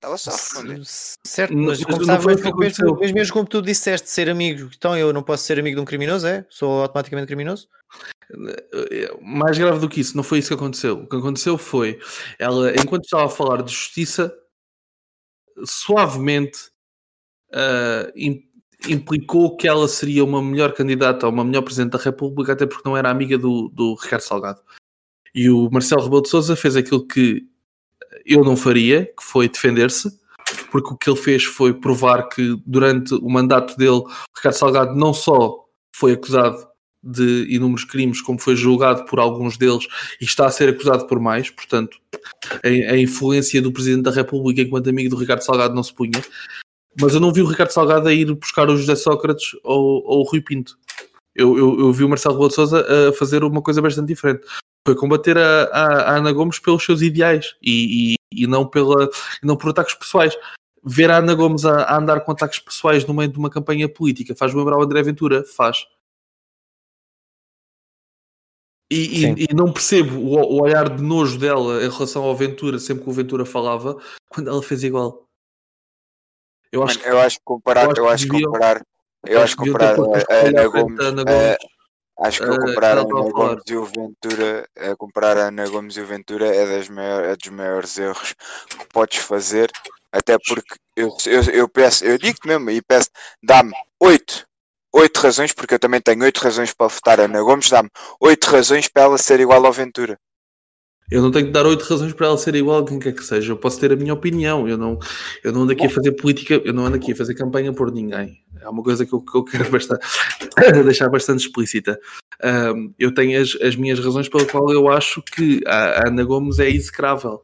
Estava 0.00 0.16
só 0.16 0.30
a 0.30 0.32
responder. 0.32 0.80
Certo, 0.82 1.54
mas 1.54 1.84
como 1.84 2.06
não 2.06 2.22
foi 2.22 2.34
mesmo, 2.34 2.56
mesmo, 2.56 2.98
mesmo 3.12 3.34
como 3.34 3.46
tu 3.46 3.60
disseste, 3.60 4.08
ser 4.08 4.30
amigo, 4.30 4.70
então 4.74 4.96
eu 4.96 5.12
não 5.12 5.22
posso 5.22 5.44
ser 5.44 5.60
amigo 5.60 5.76
de 5.76 5.82
um 5.82 5.84
criminoso, 5.84 6.26
é? 6.26 6.46
Sou 6.48 6.80
automaticamente 6.80 7.26
criminoso? 7.26 7.68
Mais 9.20 9.58
grave 9.58 9.78
do 9.78 9.90
que 9.90 10.00
isso, 10.00 10.16
não 10.16 10.22
foi 10.22 10.38
isso 10.38 10.48
que 10.48 10.54
aconteceu. 10.54 11.00
O 11.00 11.06
que 11.06 11.16
aconteceu 11.16 11.58
foi, 11.58 12.00
ela, 12.38 12.72
enquanto 12.72 13.04
estava 13.04 13.26
a 13.26 13.28
falar 13.28 13.60
de 13.60 13.70
justiça, 13.70 14.34
suavemente 15.66 16.70
uh, 17.52 18.10
implicou 18.88 19.54
que 19.54 19.68
ela 19.68 19.86
seria 19.86 20.24
uma 20.24 20.42
melhor 20.42 20.72
candidata 20.72 21.26
ou 21.26 21.32
uma 21.32 21.44
melhor 21.44 21.60
Presidente 21.60 21.92
da 21.92 21.98
República, 21.98 22.54
até 22.54 22.64
porque 22.64 22.88
não 22.88 22.96
era 22.96 23.10
amiga 23.10 23.36
do, 23.36 23.68
do 23.68 23.94
Ricardo 23.96 24.22
Salgado. 24.22 24.62
E 25.34 25.50
o 25.50 25.68
Marcelo 25.70 26.02
Rebelo 26.02 26.22
de 26.22 26.30
Sousa 26.30 26.56
fez 26.56 26.74
aquilo 26.74 27.06
que 27.06 27.49
eu 28.30 28.44
não 28.44 28.56
faria, 28.56 29.06
que 29.06 29.24
foi 29.24 29.48
defender-se, 29.48 30.08
porque 30.70 30.94
o 30.94 30.96
que 30.96 31.10
ele 31.10 31.18
fez 31.18 31.44
foi 31.44 31.74
provar 31.74 32.28
que 32.28 32.56
durante 32.64 33.14
o 33.14 33.28
mandato 33.28 33.76
dele, 33.76 34.02
Ricardo 34.36 34.54
Salgado 34.54 34.94
não 34.94 35.12
só 35.12 35.64
foi 35.94 36.12
acusado 36.12 36.66
de 37.02 37.46
inúmeros 37.48 37.84
crimes, 37.84 38.20
como 38.20 38.38
foi 38.38 38.54
julgado 38.54 39.04
por 39.06 39.18
alguns 39.18 39.56
deles 39.56 39.86
e 40.20 40.24
está 40.24 40.46
a 40.46 40.50
ser 40.50 40.68
acusado 40.68 41.06
por 41.06 41.18
mais, 41.18 41.50
portanto, 41.50 41.98
a, 42.62 42.92
a 42.92 42.98
influência 42.98 43.60
do 43.60 43.72
Presidente 43.72 44.02
da 44.02 44.10
República 44.10 44.60
enquanto 44.62 44.90
amigo 44.90 45.10
do 45.10 45.16
Ricardo 45.16 45.42
Salgado 45.42 45.74
não 45.74 45.82
se 45.82 45.92
punha. 45.92 46.22
Mas 47.00 47.14
eu 47.14 47.20
não 47.20 47.32
vi 47.32 47.40
o 47.40 47.46
Ricardo 47.46 47.70
Salgado 47.70 48.08
a 48.08 48.12
ir 48.12 48.32
buscar 48.34 48.68
o 48.68 48.76
José 48.76 48.94
Sócrates 48.94 49.52
ou, 49.64 50.02
ou 50.04 50.20
o 50.20 50.24
Rui 50.24 50.40
Pinto. 50.40 50.76
Eu, 51.34 51.56
eu, 51.56 51.80
eu, 51.80 51.92
vi 51.92 52.04
o 52.04 52.08
Marcelo 52.08 52.34
Rebelo 52.34 52.48
de 52.48 52.54
Sousa 52.54 52.86
a 53.08 53.12
fazer 53.12 53.44
uma 53.44 53.62
coisa 53.62 53.80
bastante 53.80 54.08
diferente. 54.08 54.44
Foi 54.86 54.94
combater 54.94 55.38
a, 55.38 55.64
a, 55.64 55.84
a 56.12 56.16
Ana 56.16 56.32
Gomes 56.32 56.58
pelos 56.58 56.84
seus 56.84 57.00
ideais 57.00 57.54
e, 57.62 58.14
e, 58.32 58.46
não, 58.46 58.66
pela, 58.66 59.08
e 59.42 59.46
não 59.46 59.56
por 59.56 59.70
ataques 59.70 59.94
pessoais. 59.94 60.36
Ver 60.82 61.10
a 61.10 61.18
Ana 61.18 61.34
Gomes 61.34 61.64
a, 61.64 61.82
a 61.82 61.96
andar 61.96 62.20
com 62.20 62.32
ataques 62.32 62.58
pessoais 62.58 63.04
no 63.04 63.12
meio 63.12 63.30
de 63.30 63.38
uma 63.38 63.50
campanha 63.50 63.88
política 63.88 64.34
faz 64.34 64.54
lembrar 64.54 64.78
o 64.78 64.82
André 64.82 65.02
Ventura? 65.02 65.44
Faz. 65.44 65.86
E, 68.90 69.24
e, 69.24 69.46
e, 69.50 69.54
não 69.54 69.72
percebo 69.72 70.18
o, 70.18 70.34
o, 70.34 70.62
olhar 70.62 70.88
de 70.88 71.00
nojo 71.00 71.38
dela 71.38 71.84
em 71.84 71.88
relação 71.88 72.24
ao 72.24 72.34
Ventura, 72.34 72.76
sempre 72.78 73.04
que 73.04 73.10
o 73.10 73.12
Ventura 73.12 73.46
falava, 73.46 73.96
quando 74.28 74.48
ela 74.48 74.62
fez 74.62 74.82
igual. 74.82 75.28
Eu 76.72 76.82
acho, 76.82 76.98
eu 77.00 77.20
acho 77.20 77.38
que 77.38 77.44
comparar, 77.44 77.96
eu 77.96 78.08
acho 78.08 78.28
que 78.28 78.42
comparar, 78.42 78.82
eu 79.26 79.40
acho 79.40 79.56
que 79.56 79.70
comparar 79.70 79.96
a 79.96 81.04
Ana 81.04 81.24
Gomes, 81.24 81.56
acho 82.20 82.40
que 82.40 82.58
comparar 82.58 82.98
a 82.98 83.02
Ana 83.02 83.30
Gomes 83.30 83.62
e 83.68 83.76
o 83.76 83.84
Ventura, 83.84 84.68
a 84.76 84.96
comparar 84.96 85.38
a 85.38 85.48
Ana 85.48 85.68
Gomes 85.68 85.96
e 85.96 86.00
o 86.00 86.06
Ventura 86.06 86.46
é, 86.46 86.66
das 86.66 86.88
maiores, 86.88 87.28
é 87.30 87.36
dos 87.36 87.50
maiores 87.50 87.98
erros 87.98 88.34
que 88.68 88.86
podes 88.92 89.18
fazer, 89.18 89.70
até 90.12 90.36
porque 90.38 90.74
eu, 90.96 91.08
eu, 91.26 91.42
eu 91.52 91.68
peço, 91.68 92.04
eu 92.04 92.18
digo 92.18 92.38
mesmo 92.44 92.70
e 92.70 92.82
peço, 92.82 93.08
dá-me 93.42 93.72
oito 94.00 94.46
oito 94.92 95.20
razões, 95.20 95.52
porque 95.52 95.74
eu 95.74 95.78
também 95.78 96.00
tenho 96.00 96.22
oito 96.24 96.40
razões 96.40 96.72
para 96.74 96.88
votar 96.88 97.20
a 97.20 97.24
Ana 97.24 97.42
Gomes, 97.42 97.70
dá-me 97.70 97.90
oito 98.20 98.50
razões 98.50 98.88
para 98.88 99.04
ela 99.04 99.18
ser 99.18 99.40
igual 99.40 99.64
ao 99.64 99.72
Ventura. 99.72 100.18
Eu 101.10 101.22
não 101.22 101.30
tenho 101.30 101.46
que 101.46 101.52
dar 101.52 101.66
oito 101.66 101.82
razões 101.84 102.12
para 102.12 102.28
ela 102.28 102.38
ser 102.38 102.54
igual 102.54 102.78
a 102.78 102.86
quem 102.86 102.98
quer 102.98 103.12
que 103.12 103.24
seja. 103.24 103.52
Eu 103.52 103.56
posso 103.56 103.80
ter 103.80 103.92
a 103.92 103.96
minha 103.96 104.14
opinião. 104.14 104.68
Eu 104.68 104.78
não, 104.78 104.98
eu 105.42 105.52
não 105.52 105.62
ando 105.62 105.72
aqui 105.72 105.84
a 105.84 105.90
fazer 105.90 106.12
política, 106.12 106.62
eu 106.64 106.72
não 106.72 106.86
ando 106.86 106.96
aqui 106.96 107.12
a 107.12 107.16
fazer 107.16 107.34
campanha 107.34 107.72
por 107.72 107.90
ninguém. 107.90 108.40
É 108.60 108.68
uma 108.68 108.82
coisa 108.82 109.04
que 109.04 109.12
eu, 109.12 109.20
que 109.20 109.36
eu 109.36 109.42
quero 109.42 109.68
bastante, 109.70 110.06
deixar 110.84 111.08
bastante 111.08 111.40
explícita. 111.40 111.98
Um, 112.42 112.94
eu 112.98 113.12
tenho 113.12 113.40
as, 113.40 113.56
as 113.60 113.74
minhas 113.74 113.98
razões 113.98 114.28
pela 114.28 114.46
qual 114.46 114.70
eu 114.70 114.88
acho 114.88 115.20
que 115.22 115.60
a, 115.66 116.02
a 116.02 116.08
Ana 116.08 116.22
Gomes 116.22 116.60
é 116.60 116.70
execrável. 116.70 117.42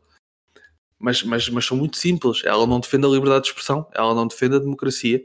Mas, 0.99 1.23
mas, 1.25 1.49
mas 1.49 1.67
são 1.67 1.77
muito 1.77 1.97
simples. 1.97 2.43
Ela 2.45 2.67
não 2.67 2.79
defende 2.79 3.05
a 3.05 3.09
liberdade 3.09 3.45
de 3.45 3.49
expressão, 3.49 3.87
ela 3.93 4.15
não 4.15 4.29
defende 4.29 4.57
a 4.57 4.61
democracia. 4.61 5.25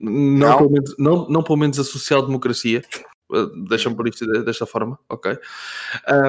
Não, 0.00 0.10
não. 0.10 0.56
Pelo, 0.56 0.70
menos, 0.70 0.96
não, 0.98 1.28
não 1.28 1.42
pelo 1.42 1.58
menos 1.58 1.78
a 1.78 1.84
social-democracia. 1.84 2.82
Uh, 3.30 3.64
Deixa-me 3.68 3.94
por 3.96 4.08
isto 4.08 4.26
desta 4.44 4.66
forma, 4.66 4.98
ok? 5.08 5.38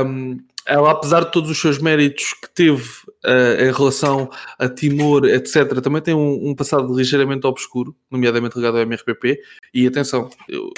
Um, 0.06 0.38
ela, 0.66 0.92
apesar 0.92 1.26
de 1.26 1.32
todos 1.32 1.50
os 1.50 1.60
seus 1.60 1.80
méritos 1.80 2.34
que 2.34 2.50
teve 2.54 2.88
uh, 3.26 3.62
em 3.62 3.72
relação 3.72 4.30
a 4.60 4.70
Timor, 4.70 5.26
etc., 5.26 5.82
também 5.82 6.02
tem 6.02 6.14
um, 6.14 6.50
um, 6.50 6.56
passado 6.56 6.96
ligeiramente 6.96 7.48
obscuro, 7.48 7.96
nomeadamente 8.10 8.56
ligado 8.58 8.78
ao 8.78 8.84
MRPP. 8.84 9.42
E 9.74 9.88
atenção, 9.88 10.30
eu, 10.48 10.70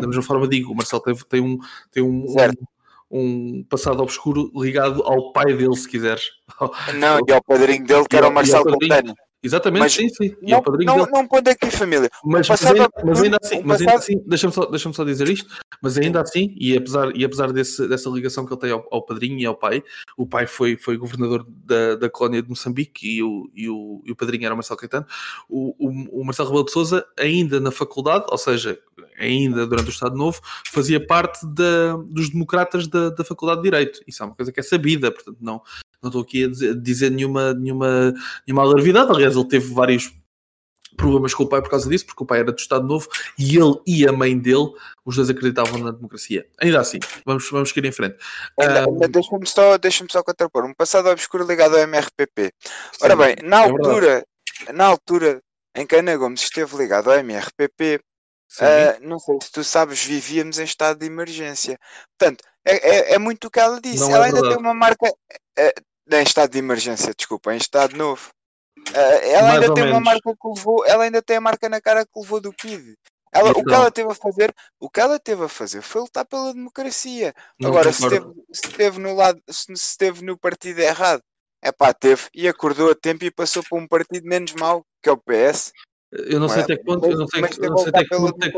da 0.00 0.06
mesma 0.06 0.22
forma 0.22 0.48
digo, 0.48 0.72
o 0.72 0.74
Marcelo 0.74 1.02
tem, 1.02 1.14
tem 1.14 1.40
um, 1.40 1.58
tem 1.92 2.02
um, 2.02 2.24
um, 3.10 3.58
um, 3.58 3.64
passado 3.64 4.02
obscuro 4.02 4.50
ligado 4.54 5.02
ao 5.02 5.32
pai 5.32 5.54
dele, 5.54 5.76
se 5.76 5.88
quiseres. 5.88 6.30
Não, 6.98 7.20
e 7.28 7.32
ao 7.32 7.42
padrinho 7.42 7.84
dele, 7.84 8.04
que 8.08 8.16
era 8.16 8.28
o 8.28 8.32
Marcelo 8.32 8.64
Contano. 8.64 9.14
Exatamente, 9.40 9.80
Mas 9.80 9.92
sim, 9.92 10.08
sim. 10.08 10.34
Não, 10.42 10.60
não, 10.60 10.96
dele. 10.96 11.10
não 11.12 11.28
pondo 11.28 11.48
aqui 11.48 11.70
família. 11.70 12.10
Mas, 12.24 12.48
o 12.48 12.52
mas 12.52 12.64
ainda, 12.64 12.88
mas 13.04 13.22
ainda 13.22 13.38
assim, 13.40 13.62
mas 13.64 13.80
ainda 13.80 13.94
assim 13.94 14.22
deixa-me 14.26 14.52
só, 14.52 14.66
deixa 14.66 14.92
só 14.92 15.04
dizer 15.04 15.28
isto, 15.28 15.48
mas 15.80 15.96
ainda 15.96 16.20
assim, 16.20 16.56
e 16.58 16.76
apesar, 16.76 17.14
e 17.14 17.24
apesar 17.24 17.52
desse, 17.52 17.86
dessa 17.86 18.10
ligação 18.10 18.44
que 18.44 18.52
ele 18.52 18.60
tem 18.60 18.72
ao, 18.72 18.84
ao 18.90 19.04
padrinho 19.04 19.38
e 19.38 19.46
ao 19.46 19.54
pai, 19.54 19.82
o 20.16 20.26
pai 20.26 20.46
foi, 20.46 20.76
foi 20.76 20.96
governador 20.96 21.46
da, 21.48 21.94
da 21.94 22.10
colónia 22.10 22.42
de 22.42 22.48
Moçambique 22.48 23.18
e 23.18 23.22
o, 23.22 23.48
e, 23.54 23.68
o, 23.68 24.02
e 24.04 24.10
o 24.10 24.16
padrinho 24.16 24.44
era 24.44 24.54
o 24.54 24.56
Marcelo 24.56 24.80
Caetano, 24.80 25.06
o, 25.48 25.74
o, 25.78 26.20
o 26.20 26.24
Marcelo 26.24 26.48
Rebelo 26.48 26.64
de 26.64 26.72
Souza, 26.72 27.06
ainda 27.16 27.60
na 27.60 27.70
faculdade, 27.70 28.26
ou 28.30 28.38
seja, 28.38 28.76
ainda 29.16 29.66
durante 29.68 29.88
o 29.88 29.90
Estado 29.90 30.16
Novo, 30.16 30.40
fazia 30.66 31.04
parte 31.04 31.46
da, 31.46 31.96
dos 32.06 32.30
democratas 32.30 32.88
da, 32.88 33.10
da 33.10 33.24
Faculdade 33.24 33.60
de 33.62 33.70
Direito. 33.70 34.00
Isso 34.06 34.20
é 34.22 34.26
uma 34.26 34.34
coisa 34.34 34.50
que 34.50 34.58
é 34.58 34.62
sabida, 34.64 35.12
portanto 35.12 35.38
não, 35.40 35.62
não 36.02 36.08
estou 36.08 36.22
aqui 36.22 36.44
a 36.44 36.48
dizer, 36.48 36.74
dizer 36.80 37.10
nenhuma, 37.10 37.54
nenhuma, 37.54 38.14
nenhuma 38.46 38.62
alarvidade, 38.62 39.10
aliás 39.10 39.34
ele 39.34 39.48
teve 39.48 39.72
vários 39.72 40.12
problemas 40.98 41.32
com 41.32 41.44
o 41.44 41.48
pai 41.48 41.62
por 41.62 41.70
causa 41.70 41.88
disso, 41.88 42.04
porque 42.04 42.22
o 42.22 42.26
pai 42.26 42.40
era 42.40 42.52
do 42.52 42.58
Estado 42.58 42.86
Novo 42.86 43.08
e 43.38 43.56
ele 43.56 43.80
e 43.86 44.06
a 44.06 44.12
mãe 44.12 44.36
dele, 44.36 44.72
os 45.04 45.16
dois 45.16 45.30
acreditavam 45.30 45.78
na 45.78 45.92
democracia. 45.92 46.46
Ainda 46.60 46.80
assim, 46.80 46.98
vamos, 47.24 47.48
vamos 47.50 47.68
seguir 47.68 47.86
em 47.86 47.92
frente. 47.92 48.16
Ainda 48.58 49.08
Deixa-me 49.08 49.46
só, 49.46 49.78
deixa 49.78 50.04
só 50.10 50.22
contrapor. 50.22 50.64
Um 50.64 50.74
passado 50.74 51.08
obscuro 51.08 51.46
ligado 51.46 51.76
ao 51.76 51.82
MRPP. 51.82 52.52
Ora 53.00 53.12
sim, 53.12 53.18
bem, 53.18 53.36
na 53.48 53.62
é 53.62 53.66
verdade. 53.66 53.88
altura, 53.88 54.26
na 54.74 54.84
altura 54.86 55.40
em 55.76 55.86
que 55.86 55.96
Ana 55.96 56.16
Gomes 56.16 56.42
esteve 56.42 56.76
ligado 56.76 57.10
ao 57.10 57.18
MRPP, 57.18 58.00
sim. 58.48 58.64
ah, 58.64 58.98
não 59.00 59.20
sei 59.20 59.38
se 59.40 59.52
tu 59.52 59.62
sabes, 59.62 60.04
vivíamos 60.04 60.58
em 60.58 60.64
estado 60.64 60.98
de 60.98 61.06
emergência. 61.06 61.78
Portanto, 62.18 62.42
é, 62.64 63.12
é, 63.12 63.14
é 63.14 63.18
muito 63.18 63.46
o 63.46 63.50
que 63.50 63.60
ela 63.60 63.80
disse. 63.80 64.00
Não 64.00 64.10
é 64.10 64.14
ela 64.14 64.26
ainda 64.26 64.42
tem 64.42 64.58
uma 64.58 64.74
marca. 64.74 65.08
ah, 65.58 65.72
em 66.16 66.22
estado 66.22 66.50
de 66.50 66.58
emergência, 66.58 67.14
desculpa, 67.16 67.54
em 67.54 67.58
estado 67.58 67.96
novo. 67.96 68.30
Ah, 68.94 69.00
ela 69.00 69.48
Mais 69.48 69.62
ainda 69.62 69.74
tem 69.74 69.84
uma 69.84 70.00
menos. 70.00 70.04
marca 70.04 70.32
que 70.32 70.48
levou, 70.48 70.86
ela 70.86 71.04
ainda 71.04 71.20
tem 71.22 71.36
a 71.36 71.40
marca 71.40 71.68
na 71.68 71.80
cara 71.80 72.04
que 72.04 72.18
levou 72.20 72.40
do 72.40 72.52
PID. 72.52 72.94
Ela, 73.32 73.50
o 73.50 73.54
que 73.54 73.60
Então. 73.60 73.74
ela 73.74 73.90
teve 73.90 74.10
a 74.10 74.14
fazer, 74.14 74.54
o 74.80 74.88
que 74.88 75.00
ela 75.00 75.18
teve 75.18 75.44
a 75.44 75.48
fazer 75.48 75.82
foi 75.82 76.00
lutar 76.02 76.24
pela 76.24 76.54
democracia. 76.54 77.34
Não 77.60 77.70
Agora, 77.70 77.92
se 77.92 78.02
esteve, 78.02 78.26
se 78.52 78.66
esteve 78.68 78.98
no 78.98 79.14
lado, 79.14 79.40
se 79.50 79.72
esteve 79.72 80.24
no 80.24 80.38
partido 80.38 80.78
errado, 80.78 81.22
é 81.62 81.70
pá, 81.70 81.92
teve 81.92 82.22
e 82.34 82.48
acordou 82.48 82.90
a 82.90 82.94
tempo 82.94 83.24
e 83.24 83.30
passou 83.30 83.62
para 83.68 83.78
um 83.78 83.86
partido 83.86 84.26
menos 84.26 84.54
mau, 84.54 84.82
que 85.02 85.10
é 85.10 85.12
o 85.12 85.18
PS. 85.18 85.72
Eu 86.10 86.40
não 86.40 86.48
sei 86.48 86.60
é? 86.60 86.64
até 86.64 86.76
que 86.76 86.84
ponto, 86.84 87.04
eu 87.04 87.18
não 87.18 87.26
sei, 87.28 87.42
eu 87.42 87.70
não 87.70 87.78
sei 87.78 87.88
até 87.88 88.04
que 88.04 88.16
ponto 88.16 88.44
é 88.44 88.50
que, 88.50 88.56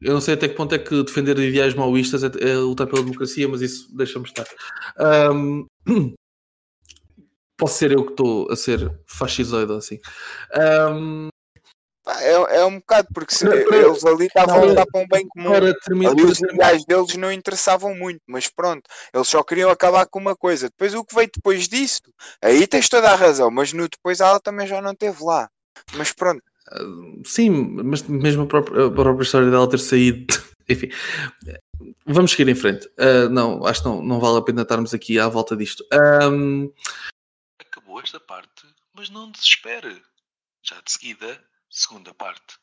eu 0.00 0.14
não 0.14 0.20
sei 0.20 0.34
até 0.34 0.48
que 0.48 0.54
ponto 0.56 0.74
é 0.74 0.78
que 0.80 1.02
defender 1.04 1.38
ideais 1.38 1.74
maoístas 1.74 2.24
é, 2.24 2.26
é 2.40 2.56
lutar 2.56 2.88
pela 2.88 3.02
democracia, 3.04 3.48
mas 3.48 3.60
isso 3.60 3.94
deixa-me 3.96 4.24
estar. 4.24 4.46
Ahm, 4.98 5.64
posso 7.62 7.78
ser 7.78 7.92
eu 7.92 8.04
que 8.04 8.10
estou 8.12 8.50
a 8.50 8.56
ser 8.56 8.92
fascisoide 9.06 9.70
ou 9.72 9.78
assim. 9.78 9.98
Pá, 12.04 12.20
É, 12.20 12.32
é 12.58 12.64
um 12.64 12.80
bocado, 12.80 13.06
porque 13.14 13.32
se, 13.34 13.44
Para- 13.44 13.76
eles 13.76 14.04
ali 14.04 14.26
estavam 14.26 14.56
a 14.56 14.64
lutar 14.64 14.86
para 14.90 15.00
um 15.00 15.06
bem 15.06 15.26
comum. 15.28 15.50
para 15.52 15.72
terminar, 15.80 16.10
Ali 16.10 16.22
os 16.24 16.40
ideais 16.40 16.84
deles 16.84 17.16
não 17.16 17.30
interessavam 17.30 17.94
muito, 17.94 18.20
mas 18.26 18.48
pronto, 18.48 18.82
eles 19.14 19.28
só 19.28 19.42
queriam 19.44 19.70
acabar 19.70 20.06
com 20.06 20.18
uma 20.18 20.34
coisa. 20.34 20.68
Depois 20.68 20.94
o 20.94 21.04
que 21.04 21.14
veio 21.14 21.30
depois 21.32 21.68
disso, 21.68 22.00
aí 22.42 22.66
tens 22.66 22.88
toda 22.88 23.08
a 23.08 23.14
razão, 23.14 23.50
mas 23.52 23.72
no 23.72 23.88
depois 23.88 24.18
ela 24.18 24.40
também 24.40 24.66
já 24.66 24.82
não 24.82 24.90
esteve 24.92 25.22
lá. 25.22 25.48
Mas 25.94 26.12
pronto, 26.12 26.42
Sim, 27.24 27.50
mas 27.84 28.02
mesmo 28.02 28.44
a 28.44 28.46
própria, 28.46 28.86
a 28.86 28.90
própria 28.90 29.24
história 29.24 29.50
dela 29.50 29.68
ter 29.68 29.78
saído. 29.78 30.26
Enfim, 30.68 30.88
vamos 32.06 32.30
seguir 32.30 32.48
em 32.48 32.54
frente. 32.54 32.88
Ah, 32.98 33.28
não, 33.28 33.64
acho 33.66 33.82
que 33.82 33.88
não, 33.88 34.02
não 34.02 34.20
vale 34.20 34.38
a 34.38 34.42
pena 34.42 34.62
estarmos 34.62 34.94
aqui 34.94 35.18
à 35.18 35.28
volta 35.28 35.56
disto. 35.56 35.84
Ahm, 35.92 36.68
Acabou 37.92 38.04
esta 38.04 38.20
parte, 38.20 38.74
mas 38.94 39.10
não 39.10 39.30
desespere. 39.30 40.02
Já 40.62 40.80
de 40.80 40.92
seguida, 40.92 41.50
segunda 41.68 42.14
parte. 42.14 42.56